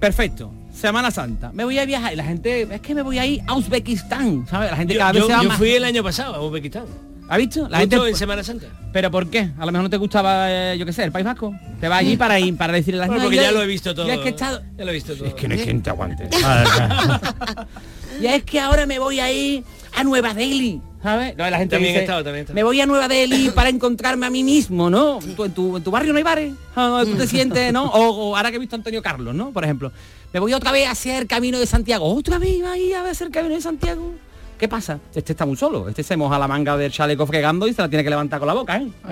[0.00, 0.52] Perfecto.
[0.72, 1.50] Semana Santa.
[1.52, 4.46] Me voy a viajar y la gente, es que me voy a ir a Uzbekistán,
[4.48, 4.70] ¿sabes?
[4.70, 5.58] La gente Yo, cada vez yo- se va yo más.
[5.58, 6.84] fui el año pasado a Uzbekistán.
[7.30, 7.68] ¿Ha visto?
[7.68, 8.66] La Justo gente en Semana Santa.
[8.92, 9.50] ¿Pero por qué?
[9.58, 11.52] A lo mejor no te gustaba, eh, yo qué sé, el País Vasco.
[11.80, 13.66] Te vas allí para ir, para decirle las Bueno, no, porque yo- ya lo he
[13.66, 14.06] visto todo.
[14.06, 14.62] yo es que he estado...
[14.78, 15.26] Ya lo he visto todo.
[15.26, 16.28] Es que no hay quien te aguante.
[18.22, 20.80] ya es que ahora me voy a ir a Nueva Delhi.
[21.02, 21.36] ¿Sabes?
[21.36, 22.54] No, la gente También he dice, estado, también he estado.
[22.56, 25.20] Me voy a Nueva Delhi para encontrarme a mí mismo, ¿no?
[25.36, 26.52] Tú- en, tu, en tu barrio no hay bares.
[26.74, 27.84] Tú te sientes, ¿no?
[27.92, 29.50] O, o ahora que he visto a Antonio Carlos, ¿no?
[29.52, 29.92] Por ejemplo.
[30.32, 32.12] Me voy otra vez a hacer Camino de Santiago.
[32.14, 34.12] ¿Otra vez iba a ir a hacer Camino de Santiago?
[34.58, 34.98] ¿Qué pasa?
[35.14, 35.88] Este está muy solo.
[35.88, 38.48] Este se moja la manga del chaleco fregando y se la tiene que levantar con
[38.48, 38.88] la boca, ¿eh?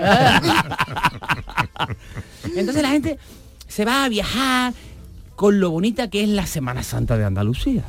[2.55, 3.17] Entonces la gente
[3.67, 4.73] se va a viajar
[5.35, 7.83] con lo bonita que es la Semana Santa de Andalucía.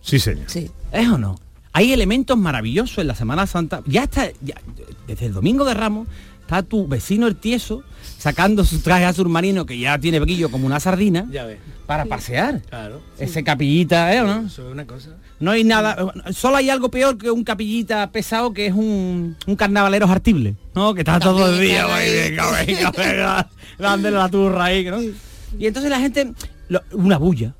[0.00, 0.44] Sí, señor.
[0.48, 0.70] Sí.
[0.92, 1.38] ¿Es o no?
[1.72, 3.82] Hay elementos maravillosos en la Semana Santa.
[3.86, 4.60] Ya está, ya-
[5.06, 6.08] desde el domingo de Ramos,
[6.40, 7.82] está tu vecino el tieso
[8.18, 11.58] sacando su traje azul marino que ya tiene brillo como una sardina Ya ves.
[11.86, 12.62] para pasear.
[12.62, 13.00] Claro.
[13.18, 14.46] Ese capillita, ¿eh o no?
[14.46, 15.10] Eso es una cosa.
[15.40, 19.56] No hay nada, solo hay algo peor que un capillita pesado que es un, un
[19.56, 20.94] carnavalero jartible, ¿no?
[20.94, 25.00] Que está todo el día, También, güey, venga, venga, venga, dándole la turra ahí, ¿no?
[25.02, 26.32] Y entonces la gente,
[26.68, 27.54] lo- una bulla,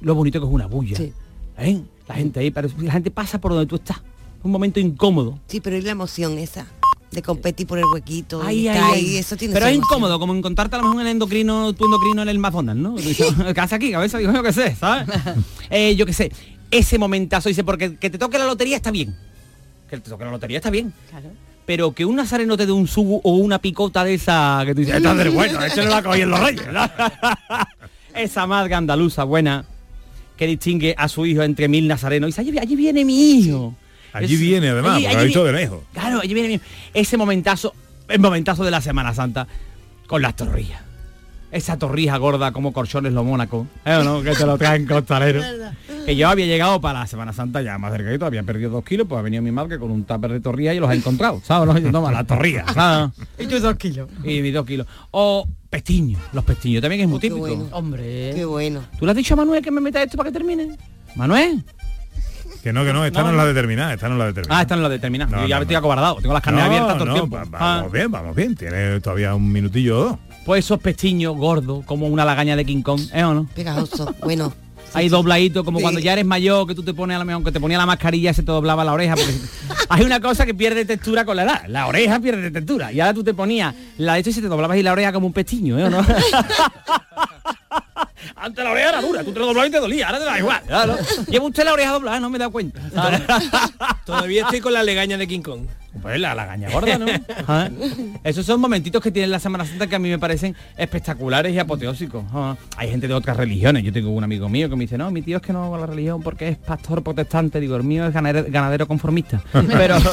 [0.00, 1.12] lo bonito que es una bulla, Sí.
[1.58, 1.82] ¿eh?
[2.08, 3.98] La gente ahí, pero la gente pasa por donde tú estás,
[4.42, 5.38] un momento incómodo.
[5.46, 6.66] Sí, pero es la emoción esa
[7.10, 8.42] de competir por el huequito.
[8.42, 9.00] Ahí, y ahí, está ahí.
[9.00, 9.96] ahí, eso tiene Pero es emoción.
[9.96, 12.96] incómodo, como encontrarte a lo mejor en el endocrino, tu endocrino en el McDonald's, ¿no?
[12.96, 14.18] ¿Qué hace aquí, cabeza?
[14.18, 15.06] Digo, yo qué sé, ¿sabes?
[15.70, 16.32] Eh, yo qué sé,
[16.70, 19.14] ese momentazo, dice, porque que te toque la lotería está bien.
[19.88, 20.92] Que te toque la lotería está bien.
[21.66, 24.80] Pero que un nazareno te dé un subo o una picota de esa que tú
[24.80, 26.66] dices, esta es bueno, este no la cogí en los reyes.
[26.72, 26.80] ¿no?
[28.14, 29.66] esa madre andaluza buena
[30.38, 32.38] que distingue a su hijo entre mil nazarenos.
[32.38, 33.74] Y dice, allí, viene mi hijo.
[34.12, 35.80] Allí Es- viene además, allí- porque lo ha allí visto de viene- lejos.
[35.92, 36.60] Claro, allí viene mi-
[36.94, 37.74] ese momentazo,
[38.08, 39.46] el momentazo de la Semana Santa
[40.06, 40.80] con las torrillas.
[41.50, 44.20] Esa torrija gorda como corchones lo mónaco, ¿eh no?
[44.22, 45.42] Que te lo traen costaleros.
[46.04, 49.06] que yo había llegado para la Semana Santa ya más cerquito, había perdido dos kilos,
[49.08, 51.66] pues ha venido mi madre con un tupper de torrilla y los ha encontrado, ¿sabes?
[51.66, 52.24] No, Yo, toma, la
[52.74, 53.10] ¿sabes?
[53.38, 54.10] Y tus dos kilos.
[54.24, 54.86] Y mis dos kilos.
[55.10, 57.46] O pestiños, los pestiños también es muy Oh, qué típico.
[57.46, 57.68] bueno.
[57.72, 58.32] Hombre.
[58.34, 58.82] Qué bueno.
[58.98, 60.76] ¿Tú le has dicho a Manuel que me meta esto para que termine?
[61.16, 61.64] ¿Manuel?
[62.62, 64.58] Que no, que no, esta no, No, es la determinada, esta no es la determinada.
[64.58, 65.26] Ah, esta no la determina.
[65.26, 65.78] No, Yo ya no, estoy no.
[65.78, 67.36] acobardado, tengo las carnes abiertas todo el tiempo.
[67.36, 67.76] va- Ah.
[67.78, 68.54] vamos bien, vamos bien.
[68.56, 70.18] Tiene todavía un minutillo o dos.
[70.48, 73.46] Pues esos pestiños gordos, como una lagaña de King Kong, ¿eh o no?
[73.54, 74.14] Pegajoso.
[74.20, 74.50] Bueno.
[74.94, 75.82] Hay dobladitos, como Sí.
[75.82, 77.84] cuando ya eres mayor, que tú te pones a la mejor, que te ponía la
[77.84, 79.14] mascarilla, se te doblaba la oreja.
[79.14, 79.34] Porque
[79.90, 81.64] hay una cosa que pierde textura con la edad.
[81.68, 82.90] La oreja pierde textura.
[82.92, 85.12] Y ahora tú te ponías la de esto y se te doblaba ahí la oreja
[85.12, 85.98] como un pestiño, ¿eh o no?
[88.36, 90.38] Antes la oreja era dura, tú te lo doblabas y te dolía, ahora te da
[90.38, 90.62] igual.
[90.66, 90.96] Claro.
[91.28, 92.80] Lleva usted la oreja doblada, no me he dado cuenta.
[94.06, 95.66] Todavía estoy con la legaña de King Kong.
[96.00, 97.06] Pues la lagaña gorda, ¿no?
[97.48, 97.68] Ah,
[98.24, 101.58] Esos son momentitos que tiene la Semana Santa que a mí me parecen espectaculares y
[101.58, 102.24] apoteósicos.
[102.32, 103.82] Ah, Hay gente de otras religiones.
[103.84, 105.76] Yo tengo un amigo mío que me dice, no, mi tío es que no va
[105.76, 107.60] a la religión porque es pastor protestante.
[107.60, 109.42] Digo, el mío es ganadero, ganadero conformista.
[109.52, 109.96] Pero...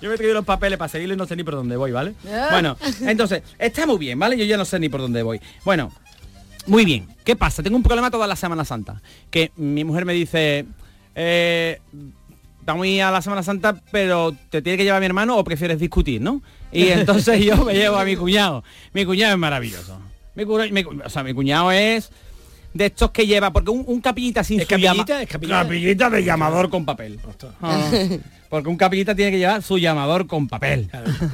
[0.00, 1.90] Yo me he traído los papeles para seguirlo y no sé ni por dónde voy,
[1.92, 2.14] ¿vale?
[2.50, 4.36] Bueno, entonces, está muy bien, ¿vale?
[4.36, 5.40] Yo ya no sé ni por dónde voy.
[5.64, 5.90] Bueno,
[6.66, 7.08] muy bien.
[7.24, 7.62] ¿Qué pasa?
[7.62, 9.00] Tengo un problema toda la Semana Santa.
[9.30, 10.66] Que mi mujer me dice,
[11.14, 11.80] eh,
[12.72, 15.44] vamos a ir a la Semana Santa, pero te tiene que llevar mi hermano o
[15.44, 16.42] prefieres discutir, ¿no?
[16.72, 18.62] Y entonces yo me llevo a mi cuñado.
[18.92, 19.98] Mi cuñado es maravilloso.
[20.34, 22.10] Mi, cu- mi cu- o sea, mi cuñado es
[22.74, 25.22] de estos que lleva, porque un, un capillita sin ¿Es su llama- capillita?
[25.22, 25.62] ¿Es capillita?
[25.62, 27.18] capillita de llamador con papel.
[27.62, 27.90] Ah,
[28.48, 30.88] porque un capillita tiene que llevar su llamador con papel.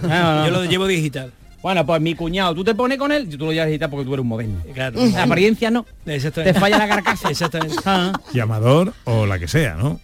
[0.09, 0.47] Ah, no.
[0.47, 1.33] Yo lo llevo digital.
[1.63, 4.13] Bueno, pues mi cuñado, tú te pones con él, tú lo llevas digital porque tú
[4.15, 4.61] eres un moderno.
[4.75, 5.01] Claro.
[5.13, 5.87] La apariencia no.
[6.07, 6.53] Exactamente.
[6.55, 7.31] Te falla la carcasa.
[7.31, 7.77] Exactamente.
[7.87, 8.13] Ah.
[8.35, 9.99] Llamador o la que sea, ¿no?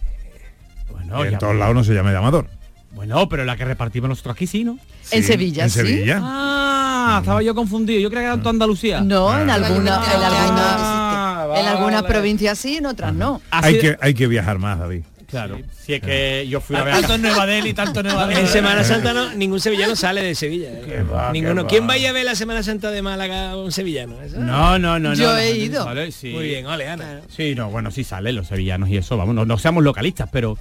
[1.17, 2.47] Bueno, en ya- todos lados no se llama llamador.
[2.91, 4.77] bueno, pero la que repartimos nosotros aquí sí, ¿no?
[5.11, 5.79] En Sevilla, En ¿sí?
[5.79, 6.19] Sevilla.
[6.21, 7.99] Ah, estaba yo confundido.
[7.99, 9.01] Yo creía que era en toda Andalucía.
[9.01, 9.53] No, en Ah.
[9.55, 12.13] alguna, en Ah, algunas, Ah, en algunas vale.
[12.13, 13.41] provincias sí, en otras no.
[13.49, 15.03] Así Hay que, hay que viajar más, David.
[15.27, 15.59] Claro.
[15.81, 16.93] Si es que yo fui a ver.
[16.93, 18.41] Tanto en Nueva Delhi, tanto en Nueva Delhi.
[18.41, 20.67] En Semana Santa no, ningún sevillano sale de Sevilla.
[20.69, 20.83] ¿eh?
[20.85, 21.63] Qué va, Ninguno.
[21.63, 21.87] qué ¿Quién va.
[21.87, 24.21] vaya a ver la Semana Santa de Málaga un sevillano?
[24.21, 24.39] ¿Eso?
[24.39, 25.15] No, no, no, no.
[25.15, 25.85] Yo he ido.
[25.85, 26.31] sale, sí.
[26.33, 27.21] Muy bien, ole, Ana.
[27.29, 30.57] Sí, no, bueno, sí salen los sevillanos y eso, vamos, no, no seamos localistas, pero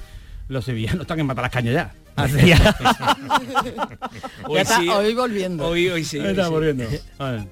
[0.51, 1.95] los sevillanos están en matar las cañas ya.
[2.45, 2.77] Ya.
[4.47, 4.89] Hoy Ya está, sí.
[4.89, 5.67] hoy volviendo.
[5.67, 6.19] Hoy, hoy sí.
[6.19, 6.51] hoy Está sí.
[6.51, 6.85] volviendo.
[7.19, 7.47] Vale.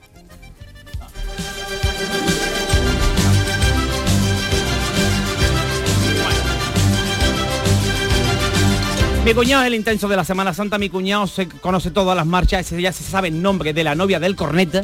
[9.24, 12.26] Mi cuñado es el intenso de la Semana Santa, mi cuñado se conoce todas las
[12.26, 14.82] marchas, ese ya se sabe el nombre de la novia del corneta,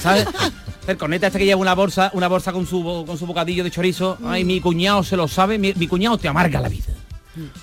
[0.00, 0.26] ¿sabes?
[0.86, 3.70] El corneta este que lleva una bolsa, una bolsa con su con su bocadillo de
[3.70, 4.18] chorizo.
[4.26, 6.92] Ay, mi cuñado se lo sabe, mi, mi cuñado te amarga la vida.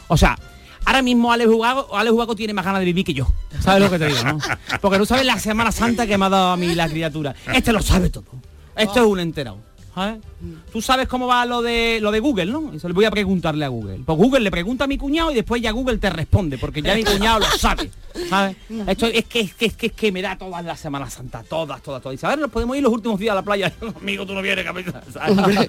[0.08, 0.38] O sea,
[0.86, 3.28] ahora mismo Ale Jugago, Ale Jugago tiene más ganas de vivir que yo.
[3.60, 4.40] ¿Sabes lo que te digo, no?
[4.82, 7.36] Porque no sabes la Semana Santa que me ha dado a mí la criatura.
[7.54, 8.26] Este lo sabe todo.
[8.76, 9.58] Esto es un enterado.
[9.94, 10.20] ¿Sabes?
[10.72, 12.74] Tú sabes cómo va lo de lo de Google, ¿no?
[12.74, 14.00] Eso le voy a preguntarle a Google.
[14.06, 16.96] Pues Google le pregunta a mi cuñado y después ya Google te responde, porque ya
[16.96, 17.92] mi cuñado lo sabe.
[18.30, 18.56] ¿Sabes?
[18.88, 21.46] Esto es que es que, es que, es que me da todas las Semanas Santas,
[21.48, 22.16] todas, todas, todas.
[22.16, 23.72] Y sabes, nos podemos ir los últimos días a la playa.
[24.02, 25.02] Amigo, tú no vienes, cabeza.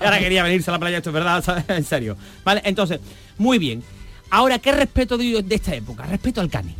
[0.00, 1.64] Ahora quería venirse a la playa, esto es verdad, ¿sabes?
[1.68, 2.16] En serio.
[2.44, 3.00] Vale, entonces,
[3.38, 3.82] muy bien.
[4.30, 6.04] Ahora, ¿qué respeto de, de esta época?
[6.04, 6.74] Respeto al cani.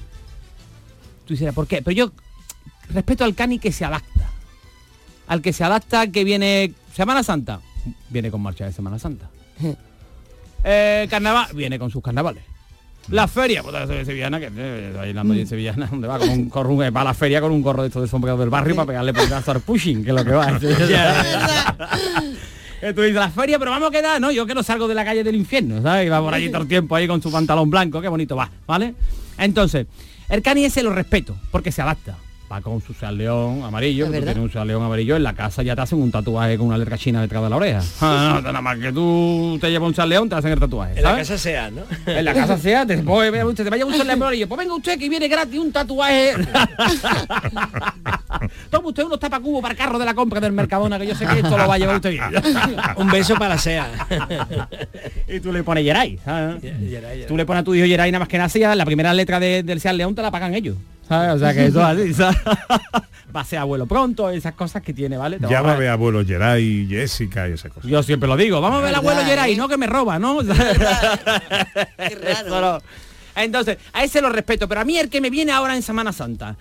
[1.27, 1.83] Tú dices, ¿por qué?
[1.83, 2.13] Pero yo
[2.91, 4.32] respeto al cani que se adapta.
[5.27, 7.61] Al que se adapta, que viene Semana Santa,
[8.11, 9.29] viene con marcha de Semana Santa.
[10.65, 12.45] Eh, carnaval, viene con sus carnavales.
[13.09, 16.49] La feria, pues de sevillana, que eh, andando yo en sevillana, donde va con un
[16.49, 18.87] gorro, va a la feria con un gorro de estos de sombrero del barrio para
[18.87, 20.47] pegarle por al pushing, que es lo que va.
[22.95, 25.05] Tú dices, la feria, pero vamos a quedar, no, yo que no salgo de la
[25.05, 26.07] calle del infierno, ¿sabes?
[26.07, 28.51] Y va por allí todo el tiempo ahí con su pantalón blanco, qué bonito va,
[28.67, 28.95] ¿vale?
[29.39, 29.87] Entonces,
[30.29, 32.17] el cani ese lo respeto, porque se adapta.
[32.53, 35.33] Va con su Seat León amarillo, que tú tienes un Seat León amarillo, en la
[35.33, 37.81] casa ya te hacen un tatuaje con una letra china detrás de la oreja.
[38.03, 40.99] Ah, no, nada más que tú te llevas un Seat León, te hacen el tatuaje,
[40.99, 41.81] En la casa sea, ¿no?
[42.07, 44.59] En la casa sea, te, pues, vea usted, te vaya un Seat León amarillo, pues
[44.59, 46.35] venga usted que viene gratis un tatuaje.
[48.71, 51.27] Toma usted unos tapacubos para el carro de la compra del Mercadona, que yo sé
[51.27, 52.23] que esto lo va a llevar usted bien.
[52.99, 53.89] Un beso para sea.
[55.27, 56.63] y tú le pones Geray, ¿sabes?
[57.27, 59.63] Tú le pones a tu hijo Geray nada más que nace la primera letra de-
[59.63, 60.77] del Seat León te la pagan ellos.
[61.09, 61.35] ¿Sabes?
[61.35, 62.39] O sea que eso es así, ¿sabes?
[63.35, 65.39] Va a ser abuelo pronto, esas cosas que tiene, ¿vale?
[65.39, 67.91] Te va a a abuelo Geray, Jessica y esas cosas.
[67.91, 69.57] Yo siempre lo digo, vamos a ver abuelo ¿Verdad, Geray, eh?
[69.57, 70.39] no que me roba, ¿no?
[70.41, 70.53] Qué
[72.15, 72.47] raro.
[72.47, 72.79] Eso no.
[73.35, 76.13] Entonces, a ese lo respeto, pero a mí el que me viene ahora en Semana
[76.13, 76.57] Santa,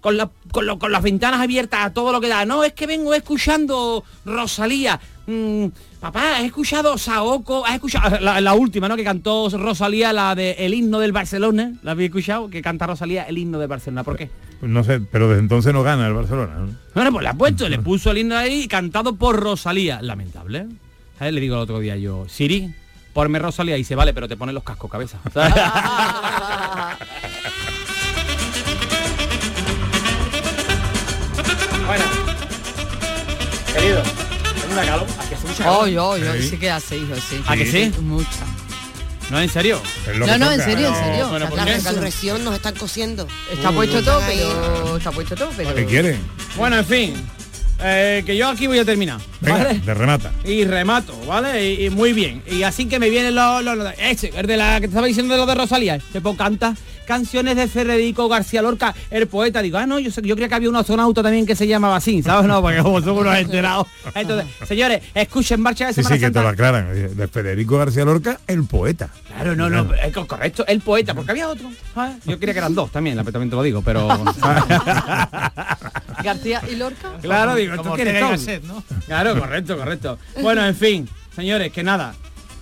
[0.00, 2.72] con, la- con, lo- con las ventanas abiertas a todo lo que da, no, es
[2.72, 4.98] que vengo escuchando Rosalía.
[5.26, 5.66] Mm,
[6.12, 8.94] papá, has escuchado Saoko, has escuchado la, la última, ¿no?
[8.96, 12.48] Que cantó Rosalía, la de El himno del Barcelona, ¿la habéis escuchado?
[12.48, 14.30] Que canta Rosalía el himno del Barcelona, ¿por qué?
[14.60, 16.54] Pues no sé, pero desde entonces no gana el Barcelona.
[16.58, 16.68] ¿no?
[16.94, 20.00] Bueno, pues le ha puesto, le puso el himno ahí cantado por Rosalía.
[20.00, 20.66] Lamentable.
[21.18, 21.34] ¿Sabes?
[21.34, 22.72] Le digo el otro día yo, Siri,
[23.12, 25.18] ponme Rosalía y dice, vale, pero te pone los cascos cabeza.
[31.86, 32.04] bueno,
[33.74, 34.02] querido,
[34.60, 35.06] tengo una calor.
[35.60, 35.84] ¿A que hace mucha calor?
[35.84, 36.48] Hoy, hoy, hoy Sí.
[36.50, 37.42] sí que hace, hijo, sí.
[37.46, 37.92] ¿A que sí?
[38.02, 38.28] Mucha.
[39.30, 39.80] No, en serio.
[40.18, 41.28] No, no, en serio, en serio.
[41.28, 43.26] bueno, Está ¿por La resurrección nos están cosiendo.
[43.52, 45.74] Está Uh, puesto todo, pero está puesto todo, pero.
[45.74, 46.20] ¿Qué quieren?
[46.56, 47.14] Bueno, en fin,
[47.82, 49.18] eh, que yo aquí voy a terminar.
[49.40, 49.80] Venga, ¿vale?
[49.80, 50.30] de remata.
[50.44, 51.72] Y remato, ¿vale?
[51.72, 52.40] Y, y muy bien.
[52.48, 53.64] Y así que me vienen los...
[53.64, 55.98] los, los- este, el de la que te estaba diciendo de lo de Rosalía.
[56.12, 59.62] Que pues canta canciones de Federico García Lorca, el poeta.
[59.62, 62.22] Digo, ah, no, yo, yo creía que había un astronauta también que se llamaba así,
[62.22, 62.46] ¿sabes?
[62.46, 63.86] No, porque como somos unos enterados.
[64.14, 67.16] Entonces, señores, escuchen marcha de Sí, Semana sí, que te lo aclaran.
[67.16, 69.08] De Federico García Lorca, el poeta.
[69.28, 71.70] Claro, no, no, es co- correcto, el poeta, porque había otro.
[71.94, 72.16] ¿sabes?
[72.26, 74.08] Yo creía que eran dos también, también te lo digo, pero...
[76.22, 77.12] García y Lorca.
[77.20, 78.46] Claro, digo, ¿esto Como quiénes Ortega y son?
[78.46, 78.82] Gasset, ¿no?
[79.06, 80.18] Claro, correcto, correcto.
[80.42, 82.14] Bueno, en fin, señores, que nada,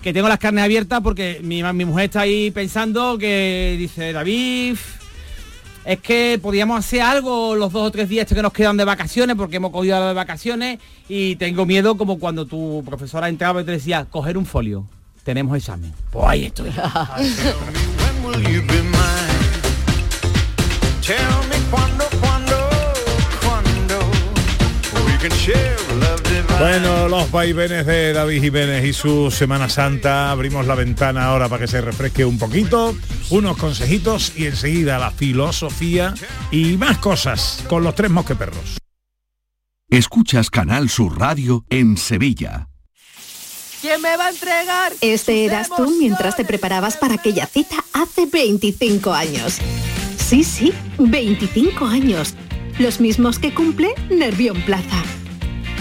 [0.05, 4.77] que tengo las carnes abiertas porque mi, mi mujer está ahí pensando que dice, David,
[5.83, 9.35] es que podíamos hacer algo los dos o tres días que nos quedan de vacaciones
[9.35, 10.77] porque hemos cogido de vacaciones
[11.09, 14.87] y tengo miedo como cuando tu profesora entraba y te decía, coger un folio,
[15.23, 15.91] tenemos examen.
[16.11, 16.69] Pues ahí estoy.
[26.59, 30.31] Bueno, los vaivenes de David Jiménez y su Semana Santa.
[30.31, 32.95] Abrimos la ventana ahora para que se refresque un poquito.
[33.29, 36.13] Unos consejitos y enseguida la filosofía
[36.51, 38.77] y más cosas con los tres mosqueperros.
[39.89, 42.69] Escuchas Canal Sur Radio en Sevilla.
[43.81, 44.93] ¿Quién me va a entregar?
[45.01, 49.59] Este eras tú mientras te preparabas para aquella cita hace 25 años.
[50.17, 52.33] Sí, sí, 25 años.
[52.79, 55.03] Los mismos que cumple Nervión Plaza.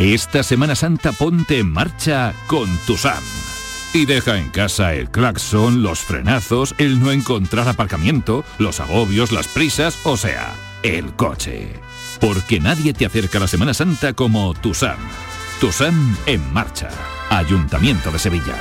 [0.00, 3.22] Esta Semana Santa ponte en marcha con tu SAM.
[3.92, 9.46] Y deja en casa el claxon, los frenazos, el no encontrar aparcamiento, los agobios, las
[9.46, 10.52] prisas, o sea,
[10.82, 11.74] el coche.
[12.20, 14.98] Porque nadie te acerca a la Semana Santa como tu SAM.
[15.60, 16.88] Tu SAM en marcha.
[17.30, 18.56] Ayuntamiento de Sevilla.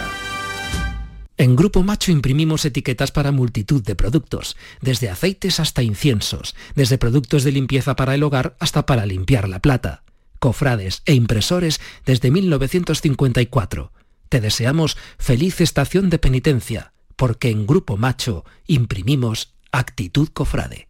[1.37, 7.43] En Grupo Macho imprimimos etiquetas para multitud de productos, desde aceites hasta inciensos, desde productos
[7.43, 10.03] de limpieza para el hogar hasta para limpiar la plata,
[10.43, 13.93] cofrades e impresores desde 1954.
[14.27, 20.89] Te deseamos feliz estación de penitencia, porque en Grupo Macho imprimimos actitud cofrade.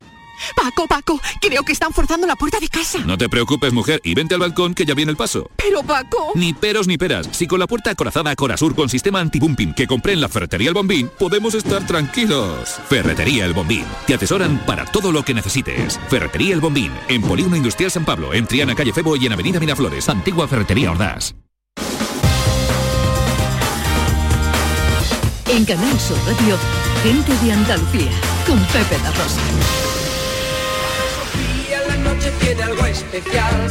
[0.55, 2.99] Paco, Paco, creo que están forzando la puerta de casa.
[2.99, 5.49] No te preocupes, mujer, y vente al balcón que ya viene el paso.
[5.55, 6.31] Pero, Paco...
[6.35, 7.29] Ni peros ni peras.
[7.31, 10.75] Si con la puerta acorazada Corasur con sistema anti-bumping que compré en la Ferretería El
[10.75, 12.79] Bombín, podemos estar tranquilos.
[12.89, 13.85] Ferretería El Bombín.
[14.07, 15.99] Te atesoran para todo lo que necesites.
[16.09, 16.91] Ferretería El Bombín.
[17.07, 20.09] En Polígono Industrial San Pablo, en Triana, Calle Febo y en Avenida Miraflores.
[20.09, 21.35] Antigua Ferretería Ordaz.
[25.47, 26.57] En Canal Sur Radio,
[27.03, 28.11] gente de Andalucía,
[28.47, 30.00] con Pepe La Rosa.
[32.91, 33.69] Especial.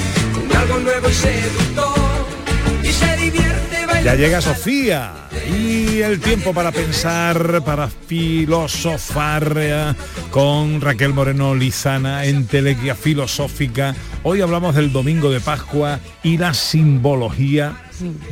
[4.04, 5.12] Ya llega Sofía
[5.46, 9.94] y el tiempo para pensar, para filosofar eh,
[10.30, 13.94] con Raquel Moreno Lizana en Telequia Filosófica.
[14.22, 17.76] Hoy hablamos del domingo de Pascua y la simbología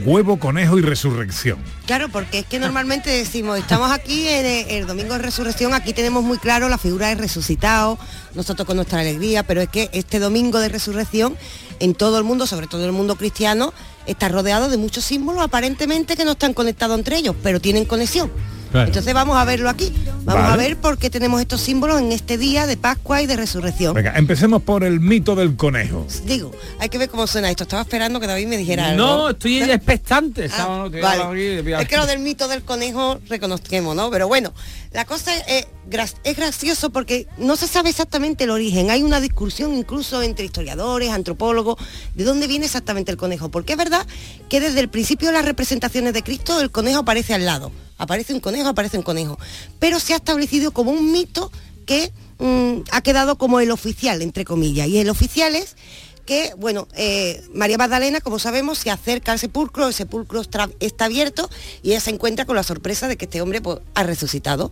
[0.05, 1.59] huevo, conejo y resurrección.
[1.87, 5.93] Claro, porque es que normalmente decimos, estamos aquí en el, el domingo de resurrección, aquí
[5.93, 7.99] tenemos muy claro la figura del resucitado,
[8.35, 11.37] nosotros con nuestra alegría, pero es que este domingo de resurrección
[11.81, 13.73] en todo el mundo, sobre todo en el mundo cristiano,
[14.07, 18.31] está rodeado de muchos símbolos aparentemente que no están conectados entre ellos, pero tienen conexión.
[18.71, 18.89] Claro.
[18.89, 19.93] Entonces vamos a verlo aquí.
[20.25, 20.53] Vamos Vale.
[20.53, 23.95] a ver por qué tenemos estos símbolos en este día de Pascua y de resurrección.
[23.95, 26.07] Venga, empecemos por el mito del conejo.
[26.25, 27.63] Digo, hay que ver cómo suena esto.
[27.63, 29.07] Estaba esperando que David me dijera algo.
[29.07, 29.73] No, estoy ¿Eh?
[29.73, 30.51] expectante.
[30.53, 31.61] Ah, vale.
[31.81, 34.11] Es que lo del mito del conejo reconozcamos, ¿no?
[34.11, 34.53] Pero bueno,
[34.93, 38.91] la cosa es, gra- es gracioso porque no se sabe exactamente el origen.
[38.91, 41.77] Hay una discusión incluso entre historiadores, antropólogos,
[42.15, 43.51] de dónde viene exactamente el conejo.
[43.51, 44.07] Porque es verdad
[44.49, 47.71] que desde el principio de las representaciones de Cristo el conejo aparece al lado.
[47.99, 49.39] Aparece un conejo, aparece un conejo.
[49.79, 51.51] Pero se ha establecido como un mito
[51.85, 54.89] que mm, ha quedado como el oficial, entre comillas.
[54.89, 55.77] Y el oficial es
[56.29, 61.49] que, bueno, eh, María Magdalena, como sabemos, se acerca al sepulcro, el sepulcro está abierto
[61.83, 64.71] y ella se encuentra con la sorpresa de que este hombre pues, ha resucitado.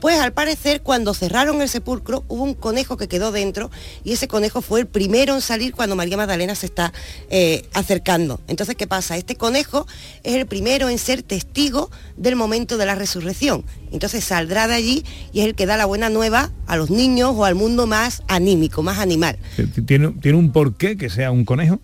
[0.00, 3.70] Pues al parecer cuando cerraron el sepulcro hubo un conejo que quedó dentro
[4.04, 6.92] y ese conejo fue el primero en salir cuando María Magdalena se está
[7.30, 8.40] eh, acercando.
[8.46, 9.16] Entonces, ¿qué pasa?
[9.16, 9.86] Este conejo
[10.22, 13.64] es el primero en ser testigo del momento de la resurrección.
[13.92, 17.32] Entonces saldrá de allí y es el que da la buena nueva a los niños
[17.34, 19.38] o al mundo más anímico, más animal.
[19.86, 21.80] ¿Tiene, ¿Tiene un porqué que sea un conejo?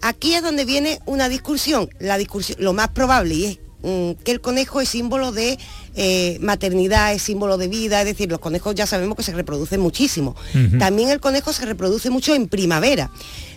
[0.00, 4.40] Aquí es donde viene una discusión, la discusión, lo más probable y es que el
[4.40, 5.58] conejo es símbolo de
[5.94, 9.80] eh, maternidad, es símbolo de vida, es decir, los conejos ya sabemos que se reproducen
[9.80, 10.36] muchísimo.
[10.78, 13.10] También el conejo se reproduce mucho en primavera.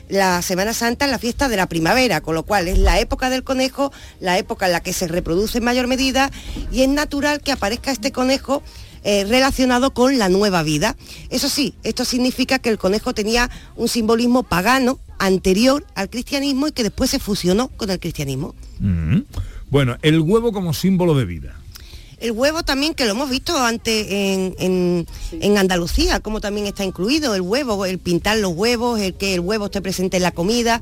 [0.09, 3.29] La Semana Santa es la fiesta de la primavera, con lo cual es la época
[3.29, 6.29] del conejo, la época en la que se reproduce en mayor medida
[6.71, 8.61] y es natural que aparezca este conejo
[9.03, 10.95] eh, relacionado con la nueva vida.
[11.29, 16.71] Eso sí, esto significa que el conejo tenía un simbolismo pagano anterior al cristianismo y
[16.71, 18.53] que después se fusionó con el cristianismo.
[18.79, 19.19] Mm.
[19.69, 21.55] Bueno, el huevo como símbolo de vida.
[22.19, 25.07] El huevo también, que lo hemos visto antes en, en-
[25.41, 29.41] en Andalucía, como también está incluido, el huevo, el pintar los huevos, el que el
[29.41, 30.81] huevo esté presente en la comida.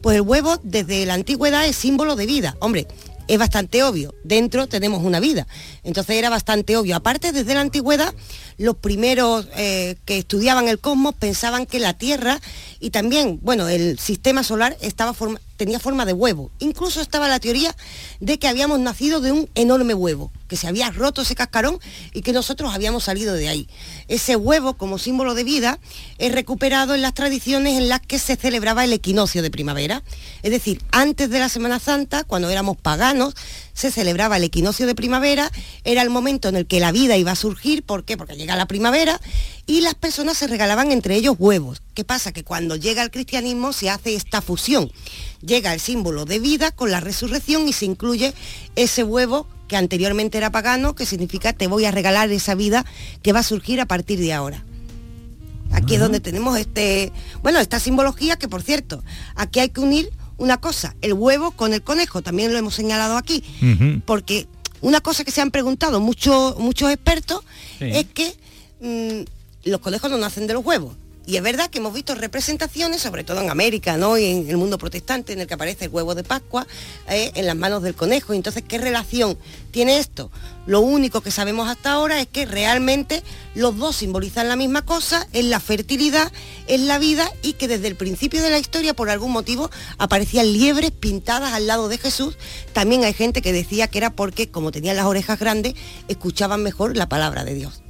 [0.00, 2.56] Pues el huevo desde la antigüedad es símbolo de vida.
[2.60, 2.86] Hombre,
[3.28, 5.46] es bastante obvio, dentro tenemos una vida.
[5.84, 6.96] Entonces era bastante obvio.
[6.96, 8.14] Aparte, desde la antigüedad,
[8.56, 12.40] los primeros eh, que estudiaban el cosmos pensaban que la Tierra
[12.80, 16.50] y también, bueno, el sistema solar estaba forma- tenía forma de huevo.
[16.58, 17.76] Incluso estaba la teoría
[18.18, 21.78] de que habíamos nacido de un enorme huevo, que se había roto ese cascarón
[22.14, 23.68] y que nosotros habíamos salido de ahí.
[24.08, 25.78] Ese huevo, como símbolo de vida,
[26.16, 30.02] es recuperado en las tradiciones en las que se celebraba el equinoccio de primavera.
[30.42, 33.34] Es decir, antes de la Semana Santa, cuando éramos paganos,
[33.74, 35.52] se celebraba el equinoccio de primavera,
[35.84, 38.16] era el momento en el que la vida iba a surgir, ¿por qué?
[38.16, 39.20] Porque llega la primavera
[39.66, 41.82] y las personas se regalaban entre ellos huevos.
[42.00, 42.32] ¿Qué pasa?
[42.32, 44.90] Que cuando llega el cristianismo se hace esta fusión.
[45.42, 48.32] Llega el símbolo de vida con la resurrección y se incluye
[48.74, 52.86] ese huevo que anteriormente era pagano, que significa te voy a regalar esa vida
[53.22, 54.64] que va a surgir a partir de ahora.
[55.72, 60.10] Aquí es donde tenemos este, bueno, esta simbología que por cierto, aquí hay que unir
[60.38, 63.44] una cosa, el huevo con el conejo, también lo hemos señalado aquí,
[64.06, 64.46] porque
[64.80, 67.42] una cosa que se han preguntado muchos muchos expertos
[67.78, 67.90] Sí.
[67.92, 68.34] es que
[68.80, 70.94] mm, los conejos no nacen de los huevos.
[71.26, 74.18] Y es verdad que hemos visto representaciones, sobre todo en América, ¿no?
[74.18, 76.66] Y en el mundo protestante, en el que aparece el huevo de Pascua
[77.08, 78.32] eh, en las manos del conejo.
[78.32, 79.38] Entonces, ¿qué relación
[79.70, 80.30] tiene esto?
[80.66, 83.22] Lo único que sabemos hasta ahora es que realmente
[83.54, 86.32] los dos simbolizan la misma cosa, es la fertilidad,
[86.66, 90.52] es la vida y que desde el principio de la historia, por algún motivo, aparecían
[90.52, 92.36] liebres pintadas al lado de Jesús.
[92.72, 95.74] También hay gente que decía que era porque, como tenían las orejas grandes,
[96.08, 97.82] escuchaban mejor la palabra de Dios.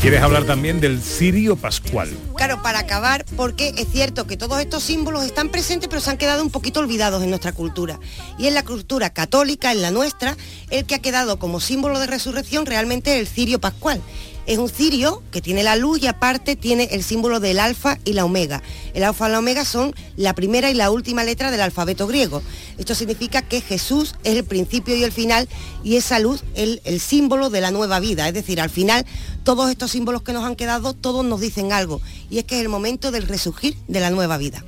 [0.00, 2.08] Quieres hablar también del cirio pascual.
[2.36, 6.16] Claro, para acabar, porque es cierto que todos estos símbolos están presentes, pero se han
[6.16, 7.98] quedado un poquito olvidados en nuestra cultura.
[8.38, 10.36] Y en la cultura católica, en la nuestra,
[10.70, 14.00] el que ha quedado como símbolo de resurrección realmente es el cirio pascual.
[14.46, 18.12] Es un cirio que tiene la luz y aparte tiene el símbolo del alfa y
[18.12, 18.62] la omega.
[18.94, 22.42] El alfa y la omega son la primera y la última letra del alfabeto griego.
[22.78, 25.48] Esto significa que Jesús es el principio y el final
[25.82, 28.28] y esa luz es el símbolo de la nueva vida.
[28.28, 29.04] Es decir, al final
[29.42, 32.00] todos estos símbolos que nos han quedado, todos nos dicen algo.
[32.30, 34.64] Y es que es el momento del resurgir de la nueva vida.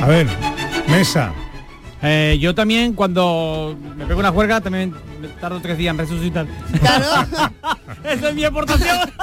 [0.00, 0.28] A ver,
[0.88, 1.34] mesa.
[2.02, 6.46] Eh, yo también cuando me pego una juerga también me tardo tres días en resucitar.
[8.04, 9.10] Esa es mi aportación.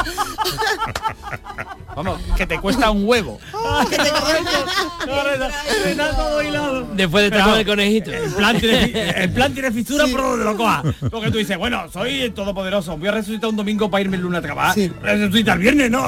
[1.95, 3.39] Vamos, que te cuesta un huevo.
[6.95, 8.11] Después de Pero, taco de conejito.
[8.11, 10.83] El plan tiene, el plan tiene fisura por donde lo coja.
[11.11, 14.23] Porque tú dices, bueno, soy el todopoderoso, voy a resucitar un domingo para irme el
[14.23, 14.75] lunes a trabajar.
[15.01, 16.05] Resucita el viernes, ¿no?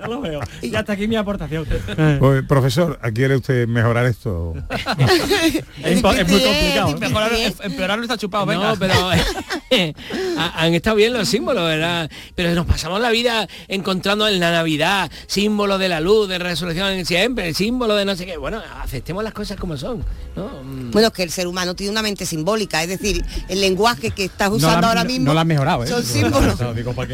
[0.00, 0.40] No lo veo.
[0.62, 1.66] Y hasta aquí mi aportación.
[2.18, 4.54] Pues, profesor, ¿quiere usted mejorar esto?
[5.84, 6.96] Es, muy complicado.
[6.98, 7.30] Mejorar,
[7.62, 8.70] empeorarlo está chupado, venga.
[8.70, 8.94] No, pero
[10.38, 12.10] ha- han estado bien los símbolos, ¿verdad?
[12.34, 17.04] Pero nos pasamos la vida encontrando en la Navidad símbolo de la luz, de resurrección
[17.04, 18.36] siempre, el símbolo de no sé qué.
[18.36, 20.04] Bueno, aceptemos las cosas como son,
[20.36, 20.48] ¿no?
[20.62, 20.90] Mm.
[20.90, 24.24] Bueno, es que el ser humano tiene una mente simbólica, es decir, el lenguaje que
[24.24, 25.86] estás usando la- ahora no- mismo no la has mejorado, ¿eh?
[25.86, 26.58] son símbolos.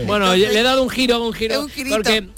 [0.06, 2.28] Bueno, yo le he dado un giro, un giro, Un porque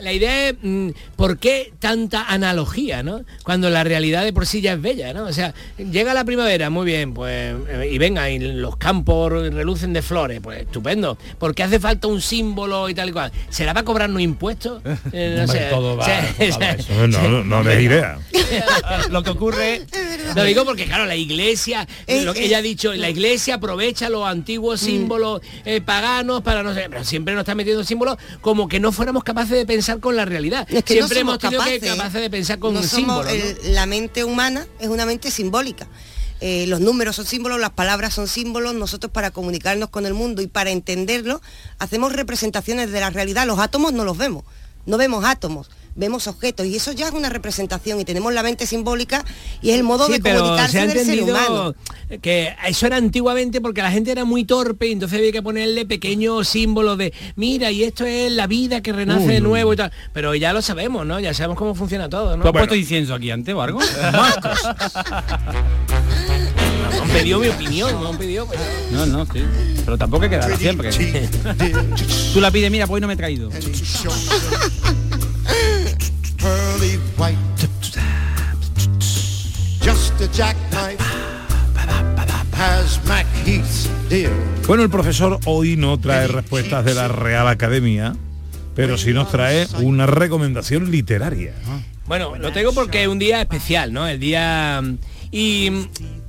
[0.00, 3.22] la, idea es mm, por qué tanta analogía, ¿no?
[3.44, 5.24] Cuando la realidad de por sí ya es bella, ¿no?
[5.24, 9.92] O sea, llega la primavera, muy bien, pues, eh, y venga, y los campos relucen
[9.92, 11.16] de flores, pues estupendo.
[11.38, 13.32] ¿Por qué hace falta un símbolo y tal y cual?
[13.48, 14.82] ¿Será para cobrarnos impuestos?
[15.12, 15.68] Eh, no sé.
[15.70, 17.06] todo va- O sea, todo o sea, eso.
[17.06, 18.18] No, no, no des idea.
[19.10, 19.82] Lo que ocurre
[20.34, 23.54] Lo digo porque, claro, la iglesia, Eh, lo que eh, ella ha dicho, la iglesia
[23.56, 28.16] aprovecha los antiguos símbolos eh, paganos para no sé, pero siempre nos está metiendo símbolos
[28.40, 30.66] como que no fuéramos capaces de pensar con la realidad.
[30.70, 33.24] Es que siempre no hemos tenido que capaces, de pensar con no un somos- símbolo.
[33.24, 33.30] ¿no?
[33.30, 35.86] el- la mente humana es una mente simbólica.
[36.40, 40.42] Eh, los números son símbolos, las palabras son símbolos, nosotros para comunicarnos con el mundo
[40.42, 41.40] y para entenderlo
[41.78, 44.44] hacemos representaciones de la realidad, los átomos no los vemos,
[44.84, 48.66] no vemos átomos, vemos objetos y eso ya es una representación y tenemos la mente
[48.66, 49.24] simbólica
[49.62, 51.74] y es el modo Sí, de se comunicarse ha del ser entendido humano.
[52.22, 55.86] que eso era antiguamente porque la gente era muy torpe y entonces había que ponerle
[55.86, 59.40] pequeños símbolos de mira y esto es la vida que renace Uy, de uy.
[59.40, 62.48] nuevo y tal pero ya lo sabemos no ya sabemos cómo funciona todo no ¿Tú
[62.48, 63.78] has puesto incienso aquí antes o algo?
[66.90, 69.42] Me han pedido mi opinión me han pedido pero- No, no, sí.
[69.84, 70.90] Pero tampoco hay que darla siempre.
[72.32, 73.50] Tú la pides, mira, pues hoy no me he traído.
[76.86, 77.36] pearly white.
[79.80, 81.00] Just a jackknife
[82.52, 84.30] has Mac Heath's deal.
[84.66, 88.16] Bueno, el profesor hoy no trae respuestas de la Real Academia,
[88.74, 91.52] pero sí nos trae una recomendación literaria.
[92.06, 94.06] Bueno, lo tengo porque es un día especial, ¿no?
[94.06, 94.80] El día...
[94.82, 94.96] mm,
[95.32, 95.70] Y,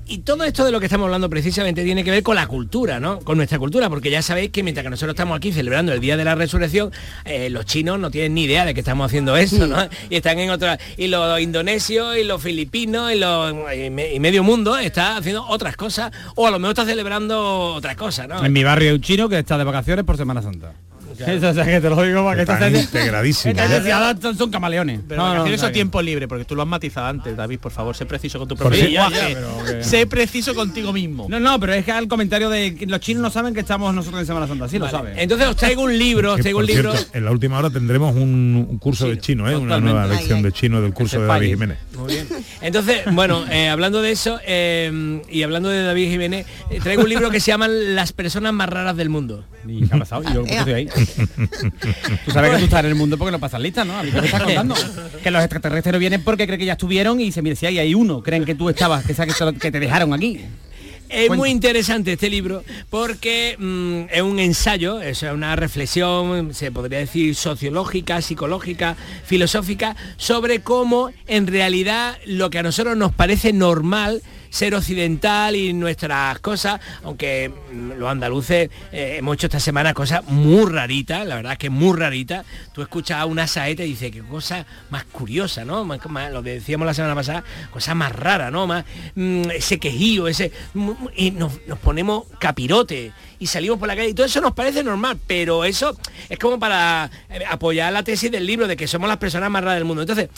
[0.07, 2.99] y todo esto de lo que estamos hablando precisamente tiene que ver con la cultura,
[2.99, 3.19] ¿no?
[3.19, 6.17] Con nuestra cultura, porque ya sabéis que mientras que nosotros estamos aquí celebrando el Día
[6.17, 6.91] de la Resurrección,
[7.25, 9.77] eh, los chinos no tienen ni idea de que estamos haciendo eso, ¿no?
[10.09, 10.79] Y están en otra...
[10.97, 15.45] Y los indonesios y los filipinos y, los, y, me- y medio mundo está haciendo
[15.47, 18.43] otras cosas, o a lo mejor está celebrando otras cosas, ¿no?
[18.43, 20.73] En mi barrio hay un chino que está de vacaciones por Semana Santa.
[21.27, 25.01] Eso, o sea, que te lo digo para Están estas sociedades son, camaleones.
[25.07, 28.39] Pero No, tiempo libre, porque tú lo has matizado antes, David, por favor, sé preciso
[28.39, 29.37] con tu propio lenguaje.
[29.81, 31.27] Sé preciso contigo mismo.
[31.29, 33.93] No, no, pero es que al comentario de que los chinos no saben que estamos
[33.93, 35.17] nosotros en Semana Santa, sí lo saben.
[35.17, 36.91] Entonces os traigo un libro, os traigo un libro...
[36.93, 39.55] cierto, en la última hora tendremos un, un curso de chino, ¿eh?
[39.55, 41.77] una nueva lección Ay, de chino del curso de David Jiménez.
[41.97, 42.27] Muy bien.
[42.61, 47.09] Entonces, bueno, eh, hablando de eso eh, y hablando de David Jiménez, eh, traigo un
[47.09, 49.45] libro que se llama Las personas más raras del mundo.
[49.67, 50.89] ¿Y qué ha estoy ahí?
[52.25, 53.97] Tú sabes que tú estás en el mundo porque no pasas lista, ¿no?
[53.97, 54.75] A mí qué me estás contando.
[55.23, 57.79] Que los extraterrestres no vienen porque creen que ya estuvieron y se mira si ahí
[57.79, 60.41] hay uno, creen que tú estabas, que, sabes que te- que dejaron aquí.
[61.09, 66.99] Es muy interesante este libro porque mm, es un ensayo, es una reflexión, se podría
[66.99, 74.21] decir sociológica, psicológica, filosófica, sobre cómo en realidad lo que a nosotros nos parece normal
[74.49, 80.23] ser occidental y nuestras cosas, aunque mm, los andaluces eh, hemos hecho esta semana cosas
[80.27, 82.45] muy raritas, la verdad es que muy raritas.
[82.73, 85.83] Tú escuchas una saeta y dices, qué cosa más curiosa, ¿no?
[85.85, 88.67] Más- más- lo decíamos la semana pasada, cosa más rara, ¿no?
[88.67, 88.85] Más
[89.15, 94.09] mm, ese quejío, ese mm, y nos, nos ponemos capirote y salimos por la calle
[94.09, 95.95] y todo eso nos parece normal, pero eso
[96.29, 99.63] es como para eh, apoyar la tesis del libro de que somos las personas más
[99.63, 100.01] raras del mundo.
[100.01, 100.29] Entonces,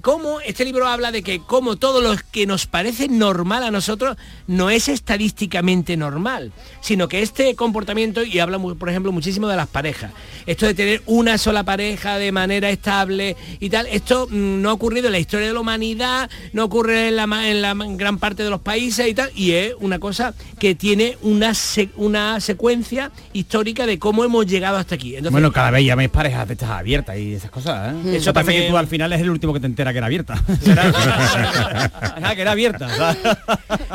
[0.00, 4.16] cómo este libro habla de que como todo lo que nos parece normal a nosotros
[4.46, 6.52] no es estadísticamente normal,
[6.88, 10.10] sino que este comportamiento, y habla por ejemplo muchísimo de las parejas,
[10.46, 14.72] esto de tener una sola pareja de manera estable y tal, esto mm, no ha
[14.72, 18.42] ocurrido en la historia de la humanidad, no ocurre en la, en la gran parte
[18.42, 21.52] de los países y tal, y es una cosa que tiene una,
[21.96, 25.10] una secuencia histórica de cómo hemos llegado hasta aquí.
[25.10, 28.16] Entonces, bueno, cada vez llaméis parejas de estas abiertas y esas cosas, ¿eh?
[28.16, 30.06] Eso parece también- que tú al final es el último que te entera que era
[30.06, 30.42] abierta.
[32.38, 33.16] Que era abierta.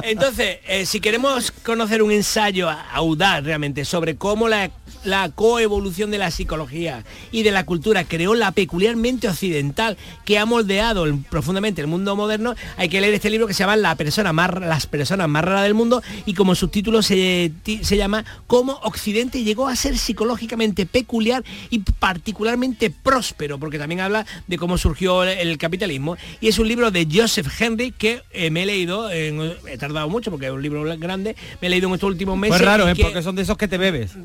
[0.03, 4.69] Entonces, eh, si queremos conocer un ensayo audaz realmente sobre cómo la,
[5.05, 10.45] la coevolución de la psicología y de la cultura creó la peculiarmente occidental que ha
[10.45, 13.95] moldeado el- profundamente el mundo moderno, hay que leer este libro que se llama La
[13.95, 17.51] persona más, Las personas más raras del mundo y como subtítulo se,
[17.81, 24.25] se llama Cómo Occidente llegó a ser psicológicamente peculiar y particularmente próspero, porque también habla
[24.47, 26.17] de cómo surgió el, el capitalismo.
[26.41, 30.31] Y es un libro de Joseph Henry que eh, me he leído, he tardado mucho
[30.31, 32.57] porque es un libro grande, me he leído en estos últimos meses.
[32.57, 32.93] Pues raro, ¿eh?
[32.95, 34.11] que- Porque son de esos que te bebes.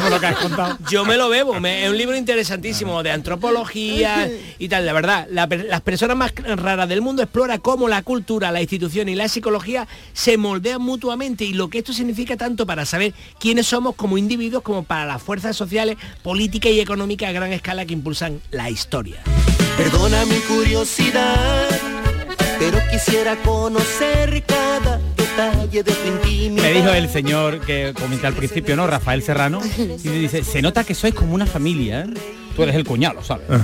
[0.00, 0.78] Por lo que has contado.
[0.90, 5.26] yo me lo bebo, me- es un libro interesantísimo de antropología y tal, la verdad.
[5.30, 9.28] la las personas más raras del mundo explora cómo la cultura, la institución y la
[9.28, 14.16] psicología se moldean mutuamente y lo que esto significa tanto para saber quiénes somos como
[14.18, 18.70] individuos como para las fuerzas sociales, políticas y económicas a gran escala que impulsan la
[18.70, 19.16] historia.
[19.76, 21.68] Perdona mi curiosidad,
[22.58, 25.00] pero quisiera conocer cada
[25.36, 26.62] detalle de tu intimidad.
[26.62, 28.86] Me dijo el señor que comenté al principio, ¿no?
[28.86, 32.06] Rafael Serrano, y me dice, se nota que sois como una familia, ¿eh?
[32.54, 33.46] Tú eres el cuñado, ¿sabes?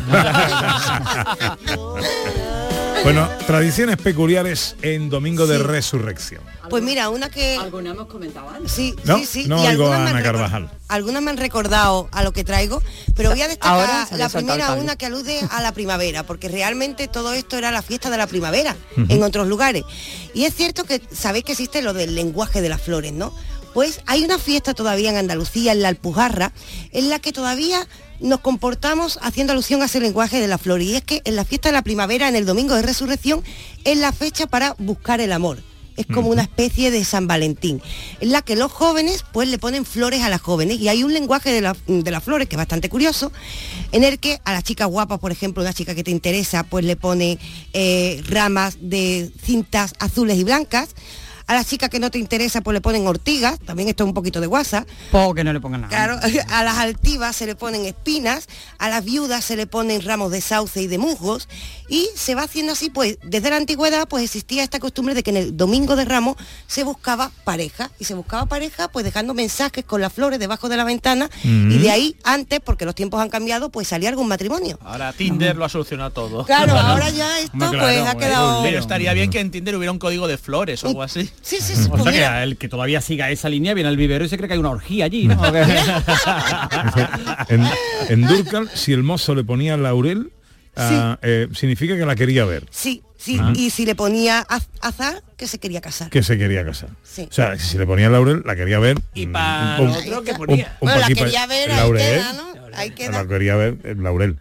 [3.04, 6.42] Bueno, tradiciones peculiares en Domingo de Resurrección.
[6.68, 7.56] Pues mira, una que...
[7.56, 8.70] Alguna hemos comentado antes.
[8.70, 9.44] Sí, No, sí, sí.
[9.48, 10.70] no y oigo a Ana Carvajal.
[10.88, 12.82] Algunas me han recordado a lo que traigo,
[13.14, 17.32] pero voy a destacar la primera, una que alude a la primavera, porque realmente todo
[17.32, 19.84] esto era la fiesta de la primavera en otros lugares.
[20.34, 23.32] Y es cierto que sabéis que existe lo del lenguaje de las flores, ¿no?
[23.72, 26.52] Pues hay una fiesta todavía en Andalucía, en la Alpujarra,
[26.92, 27.86] en la que todavía
[28.20, 30.82] nos comportamos haciendo alusión a ese lenguaje de la flor.
[30.82, 33.42] Y es que en la fiesta de la primavera, en el domingo de resurrección,
[33.84, 35.62] es la fecha para buscar el amor.
[35.96, 37.82] Es como una especie de San Valentín,
[38.20, 41.12] en la que los jóvenes pues le ponen flores a las jóvenes y hay un
[41.12, 43.32] lenguaje de, la- de las flores que es bastante curioso,
[43.90, 46.84] en el que a las chicas guapas, por ejemplo, una chica que te interesa, pues
[46.84, 47.40] le pone
[47.72, 50.90] eh, ramas de cintas azules y blancas,
[51.48, 54.14] a las chicas que no te interesa, pues le ponen ortigas, también esto es un
[54.14, 55.90] poquito de guasa, Poco que no le pongan nada.
[55.90, 56.20] Claro,
[56.52, 58.46] a las altivas se le ponen espinas,
[58.78, 61.48] a las viudas se le ponen ramos de sauce y de musgos
[61.88, 65.30] y se va haciendo así, pues desde la antigüedad pues existía esta costumbre de que
[65.30, 66.36] en el domingo de Ramos
[66.68, 70.76] se buscaba pareja y se buscaba pareja pues dejando mensajes con las flores debajo de
[70.76, 71.70] la ventana Mm.
[71.72, 74.78] y de ahí antes, porque los tiempos han cambiado, pues salía algún matrimonio.
[74.82, 76.44] Ahora Tinder lo ha solucionado todo.
[76.44, 78.62] Claro, ahora ya esto pues ha quedado...
[78.62, 81.30] Pero estaría bien que en Tinder hubiera un código de flores o algo así.
[81.42, 81.88] Sí, sí, sí.
[81.90, 84.48] O sea que el que todavía siga esa línea viene al vivero y se cree
[84.48, 85.40] que hay una orgía allí, ¿no?
[87.48, 87.64] En,
[88.08, 90.32] en Durcal, si el mozo le ponía laurel,
[90.76, 93.52] ah, eh, significa que la quería ver, Sí, sí, Ah.
[93.54, 96.10] y si le ponía az- azar, que se quería casar.
[96.10, 96.90] que se quería casar.
[97.02, 97.26] Sí.
[97.30, 98.98] O sea, si le ponía laurel, la quería ver.
[99.14, 100.76] Y para otro que ponía.
[100.80, 102.48] un Bueno, la quería ver, ahí laurel, queda, ¿no?
[102.76, 103.22] Ahí queda.
[103.22, 104.36] La quería ver, el laurel.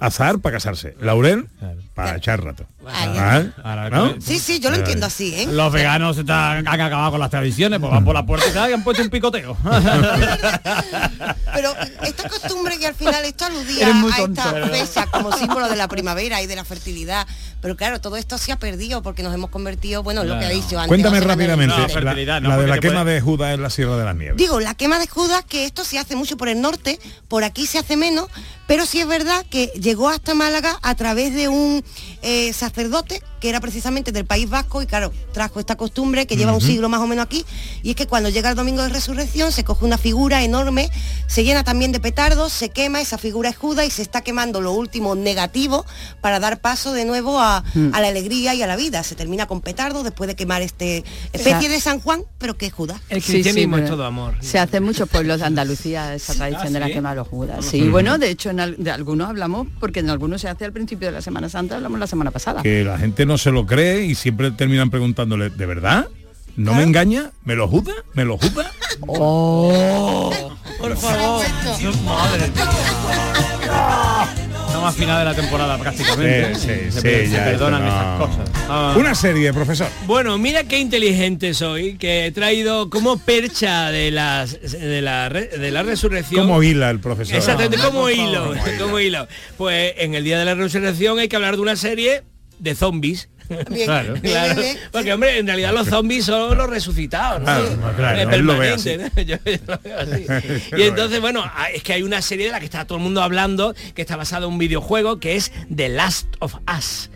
[0.00, 0.94] Azar para casarse.
[1.00, 1.46] Laurel
[1.94, 2.64] para echar rato.
[2.86, 4.14] Ah, ¿no?
[4.20, 5.46] Sí, sí, yo lo entiendo así, ¿eh?
[5.46, 8.70] Los veganos están, han acabado con las tradiciones, pues van por la puerta y tal,
[8.70, 9.56] y han puesto un picoteo.
[11.54, 15.86] Pero esta costumbre que al final esto aludía a esta fecha como símbolo de la
[15.88, 17.26] primavera y de la fertilidad.
[17.60, 20.46] Pero claro, todo esto se ha perdido porque nos hemos convertido, bueno, en lo que
[20.46, 20.88] ha dicho antes.
[20.88, 23.70] Cuéntame rápidamente No, la, fertilidad, no, la de la quema puede- de Judas en la
[23.70, 24.36] Sierra de las Nieves.
[24.36, 27.66] Digo, la quema de Judas, que esto se hace mucho por el norte, por aquí
[27.66, 28.26] se hace menos,
[28.66, 31.81] pero sí es verdad que llegó hasta Málaga a través de un
[32.20, 36.52] eh, sacerdote que era precisamente del País Vasco y claro, trajo esta costumbre que lleva
[36.52, 37.44] un siglo más o menos aquí,
[37.82, 40.88] y es que cuando llega el domingo de resurrección se coge una figura enorme,
[41.26, 44.60] se llena también de petardos, se quema, esa figura es Judas y se está quemando
[44.60, 45.84] lo último negativo
[46.20, 47.94] para dar paso de nuevo a, Mm.
[47.94, 49.02] a la alegría y a la vida.
[49.02, 52.72] Se termina con petardos después de quemar este especie de San Juan, pero que es
[52.72, 53.00] Judas.
[53.08, 54.36] El cristianismo sí, es todo amor.
[54.40, 56.92] Se hace en muchos pueblos de Andalucía esa tradición de la ¿sí?
[56.92, 57.64] quema de los judas.
[57.64, 60.72] Sí, bueno, de hecho en al- de algunos hablamos, porque en algunos se hace al
[60.72, 62.62] principio de la Semana Santa, hablamos la semana pasada.
[62.62, 66.08] Que la gente no se lo cree y siempre terminan preguntándole, ¿de verdad?
[66.56, 67.30] ¿No me engaña?
[67.44, 67.92] ¿Me lo juda?
[68.14, 68.70] ¿Me lo juda?
[69.06, 70.30] Oh,
[70.78, 71.44] por favor.
[74.72, 76.54] No más final de la temporada prácticamente.
[76.54, 77.88] Sí, sí, se, sí, se ya, perdonan no.
[77.88, 78.50] esas cosas.
[78.68, 78.94] Ah.
[78.98, 79.88] Una serie, profesor.
[80.06, 85.48] Bueno, mira qué inteligente soy, que he traído como percha de, las, de, la, re-
[85.48, 86.46] de la resurrección.
[86.46, 87.36] ¿Cómo hila el profesor?
[87.36, 89.28] Exactamente, Ah, como hilo, como hilo.
[89.58, 92.22] Pues en el día de la resurrección hay que hablar de una serie
[92.62, 93.28] de zombies.
[93.68, 94.14] Bien, Claro.
[94.14, 94.88] bien, Claro, bien, bien.
[94.92, 97.44] porque hombre, en realidad los zombies son los resucitados, ¿no?
[97.44, 99.22] Claro, claro, Es él lo ve permanente, ¿no?
[99.22, 100.26] Yo- yo lo veo así.
[100.70, 102.96] Lo Y entonces, bueno, a- es que hay una serie de la que está todo
[102.98, 107.10] el mundo hablando, que está basada en un videojuego, que es The Last of Us.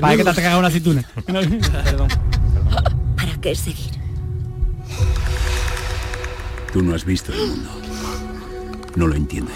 [0.00, 1.04] Para que te caga una aceituna.
[1.26, 2.08] Perdón.
[3.16, 3.92] ¿Para qué seguir?
[6.72, 7.70] Tú no has visto el mundo.
[8.96, 9.54] No lo entiendes.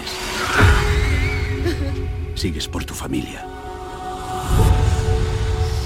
[2.41, 3.45] Sigues por tu familia.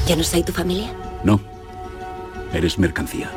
[0.08, 0.90] ¿Yo no soy tu familia?
[1.22, 1.42] No.
[2.54, 3.30] Eres mercancía.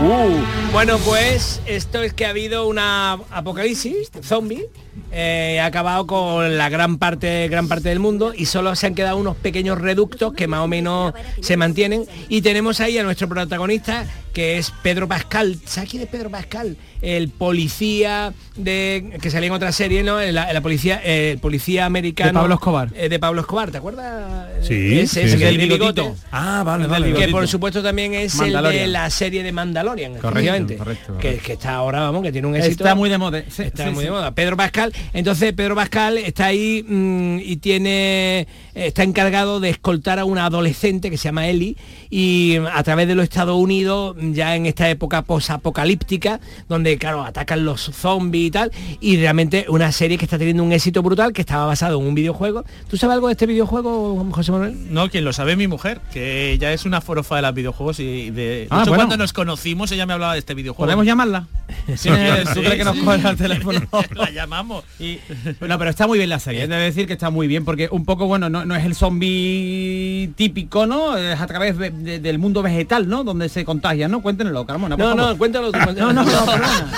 [0.00, 4.70] Uh, bueno, pues esto es que ha habido una apocalipsis zombie.
[5.12, 8.94] eh, ha acabado con la gran parte, gran parte del mundo y solo se han
[8.94, 12.06] quedado unos pequeños reductos que más o menos se mantienen.
[12.30, 15.60] Y tenemos ahí a nuestro protagonista, que es Pedro Pascal.
[15.66, 16.78] ¿Sabes quién es Pedro Pascal?
[17.04, 20.20] El policía de que salía en otra serie, ¿no?
[20.20, 22.30] La, la policía, eh, el policía americano.
[22.30, 22.88] De Pablo Escobar.
[22.94, 24.48] eh, de Pablo Escobar, ¿te acuerdas?
[24.62, 25.38] Sí, Ese, sí, ese sí.
[25.38, 26.16] que El bigotito.
[26.32, 30.76] Ah, vale, Que por supuesto también es el de la serie de Mandalorian, Correcto, efectivamente,
[30.76, 32.84] correcto, Que, está ahora, vamos, que tiene un éxito.
[32.84, 33.42] Está muy de moda.
[33.48, 34.04] Sí, Está sí, muy sí.
[34.06, 34.30] de moda.
[34.34, 40.24] Pedro Pascal, entonces Pedro Pascal está ahí mm, y tiene está encargado de escoltar a
[40.24, 41.76] una adolescente que se llama Ellie
[42.10, 47.64] y a través de los Estados Unidos ya en esta época posapocalíptica donde claro atacan
[47.64, 48.70] los zombies y tal
[49.00, 52.14] y realmente una serie que está teniendo un éxito brutal que estaba basado en un
[52.14, 52.64] videojuego.
[52.88, 54.92] ¿Tú sabes algo de este videojuego, José Manuel?
[54.92, 58.00] No, quien lo sabe es mi mujer, que ella es una forofa de los videojuegos
[58.00, 58.96] y de, de Ah, hecho, bueno.
[59.06, 60.84] cuando nos conocimos ella me hablaba de este videojuego.
[60.86, 61.46] ¿Podemos llamarla?
[61.86, 63.02] ¿Tienes- ¿Tú Sí, crees que nos sí.
[63.02, 63.80] coge el teléfono?
[64.14, 64.84] la llamamos.
[64.98, 65.18] Y,
[65.60, 67.88] bueno, pero está muy bien la serie, he de decir que está muy bien, porque
[67.90, 71.16] un poco, bueno, no, no es el zombie típico, ¿no?
[71.16, 73.24] Es a través de- de- del mundo vegetal, ¿no?
[73.24, 74.22] Donde se contagia, ¿no?
[74.22, 74.96] Cuéntenlo, Carmona.
[74.96, 75.32] por No, favor.
[75.32, 75.78] no, cuéntalo tú.
[75.94, 76.30] No, no, no.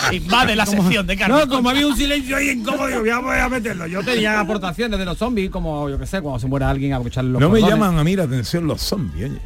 [0.12, 1.39] Invade la Como- sección de Carmen.
[1.39, 3.87] No, como había un silencio ahí incómodo, ya voy a meterlo.
[3.87, 6.99] Yo tenía aportaciones de los zombies, como yo que sé, cuando se muera alguien a
[6.99, 9.41] los No me llaman a mí la atención los zombies, oye.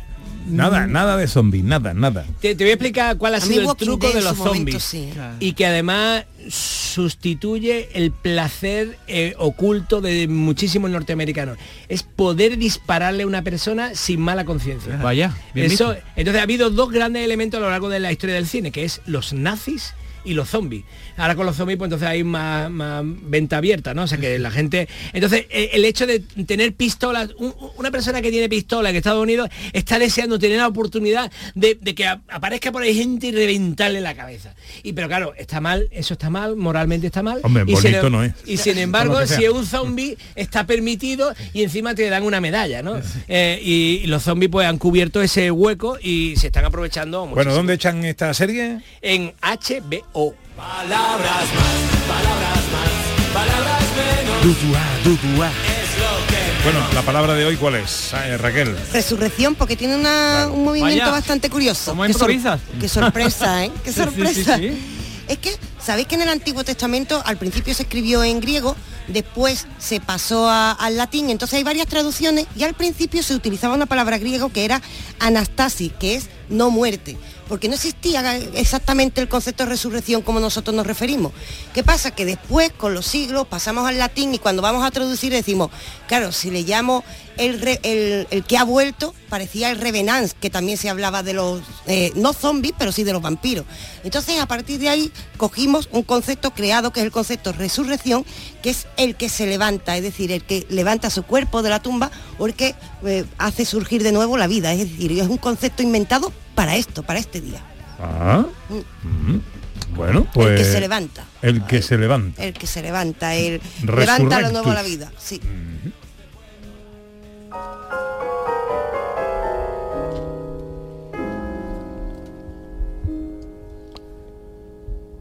[0.48, 2.24] Nada, nada de zombies, nada, nada.
[2.40, 4.82] Te, te voy a explicar cuál ha A sido el truco de los zombies.
[4.82, 5.10] sí.
[5.38, 11.58] Y que además sustituye el placer eh, oculto de muchísimos norteamericanos.
[11.88, 14.96] Es poder dispararle a una persona sin mala conciencia.
[14.96, 16.04] Vaya, bien Eso, visto.
[16.16, 18.84] entonces ha habido dos grandes elementos a lo largo de la historia del cine, que
[18.84, 19.94] es los nazis
[20.24, 20.84] y los zombies.
[21.16, 24.02] Ahora con los zombies pues entonces hay más, más venta abierta, ¿no?
[24.02, 24.88] O sea que la gente...
[25.12, 29.22] Entonces eh, el hecho de tener pistolas, un- una persona que tiene pistola en Estados
[29.22, 34.00] Unidos está deseando tener la oportunidad de, de que aparezca por ahí gente y reventarle
[34.00, 34.54] la cabeza.
[34.82, 37.40] Y pero claro, está mal, eso está mal, moralmente está mal.
[37.42, 38.32] Hombre, y sin, bonito em- no es.
[38.46, 42.82] Y sin embargo, si es un zombie, está permitido y encima te dan una medalla,
[42.82, 43.00] ¿no?
[43.28, 47.52] Eh, y, y los zombies pues han cubierto ese hueco y se están aprovechando Bueno.
[47.54, 48.80] ¿dónde echan esta serie?
[49.02, 50.09] En HBO.
[50.12, 51.20] Palabras
[51.54, 54.42] más, palabras más, palabras menos.
[54.42, 55.48] Dudua, dudua.
[55.48, 58.12] Es lo que Bueno, la palabra de hoy, ¿cuál es?
[58.14, 58.76] Eh, Raquel.
[58.92, 61.12] Resurrección, porque tiene una- un movimiento Vaya.
[61.12, 61.92] bastante curioso.
[61.92, 62.60] ¿Cómo Qué sor- improvisas?
[62.80, 63.70] Qué sorpresa, ¿eh?
[63.84, 64.56] Qué Sí, sí, sorpresa.
[64.56, 64.96] sí, sí.
[65.28, 68.74] Es que, ¿sabéis que en el Antiguo Testamento al principio se escribió en griego,
[69.06, 73.74] después se pasó a- al latín, entonces hay varias traducciones y al principio se utilizaba
[73.74, 74.82] una palabra griego que era
[75.20, 77.16] anastasis, que es no muerte,
[77.50, 81.32] porque no existía exactamente el concepto de resurrección como nosotros nos referimos.
[81.74, 82.12] ¿Qué pasa?
[82.12, 85.68] Que después, con los siglos, pasamos al latín y cuando vamos a traducir decimos,
[86.06, 87.02] claro, si le llamo
[87.38, 92.12] el, el que ha vuelto, parecía el revenance, que también se hablaba de los, eh,
[92.14, 93.64] no zombies, pero sí de los vampiros.
[94.04, 98.24] Entonces, a partir de ahí, cogimos un concepto creado, que es el concepto resurrección,
[98.62, 101.82] que es el que se levanta, es decir, el que levanta su cuerpo de la
[101.82, 104.72] tumba o el que eh, hace surgir de nuevo la vida.
[104.72, 107.62] Es decir, es un concepto inventado para esto, para este día.
[107.98, 108.44] Ah.
[108.68, 109.96] Mm.
[109.96, 110.50] Bueno, pues.
[110.50, 111.24] el que se levanta.
[111.40, 112.44] El que se levanta.
[112.44, 115.10] El que se levanta, el levanta lo nuevo a la vida.
[115.16, 115.40] Sí.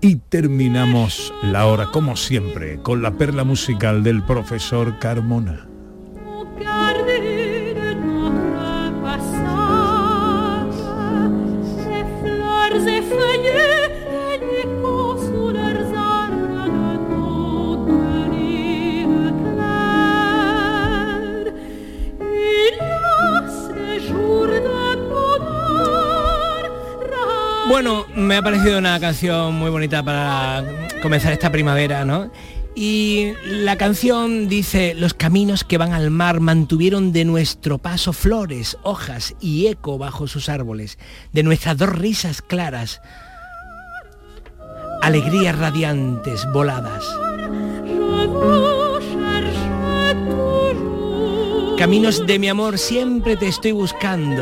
[0.01, 5.69] Y terminamos la hora, como siempre, con la perla musical del profesor Carmona.
[27.69, 32.31] Bueno, me ha parecido una canción muy bonita para comenzar esta primavera, ¿no?
[32.73, 38.75] Y la canción dice, los caminos que van al mar mantuvieron de nuestro paso flores,
[38.81, 40.97] hojas y eco bajo sus árboles,
[41.31, 43.01] de nuestras dos risas claras,
[45.03, 47.05] alegrías radiantes voladas.
[51.77, 54.41] Caminos de mi amor, siempre te estoy buscando.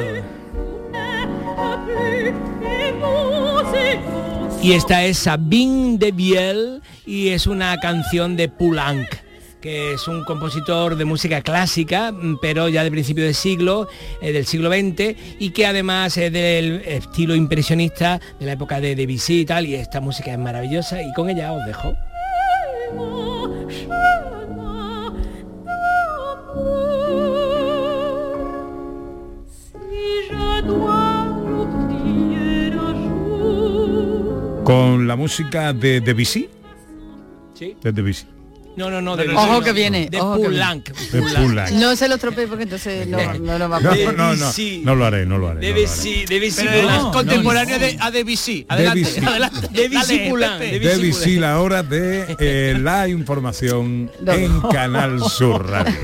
[4.62, 9.08] Y esta es Sabine de Biel y es una canción de Poulenc
[9.62, 13.88] que es un compositor de música clásica, pero ya de principio de siglo,
[14.22, 18.96] eh, del siglo XX, y que además es del estilo impresionista de la época de
[18.96, 21.96] Debussy y tal, y esta música es maravillosa, y con ella os dejo.
[34.68, 36.50] Con la música de Debussy.
[37.54, 37.76] Sí.
[37.82, 38.26] De Debussy.
[38.76, 40.84] No, no, no, de Ojo no, que viene, De ojo que viene.
[41.12, 41.72] Poulenc.
[41.72, 44.16] No se lo estropee porque entonces no, no lo va a No, poder.
[44.16, 44.52] no, no, no
[44.84, 45.26] no lo haré.
[45.26, 45.62] no lo haré.
[45.62, 48.68] Debussy, Debussy es contemporáneo de, a Debussy.
[48.70, 49.68] Adelante, adelante.
[49.72, 50.60] Debussy Poulenc.
[50.60, 55.96] Debussy la hora de eh, la información en Canal Sur Radio.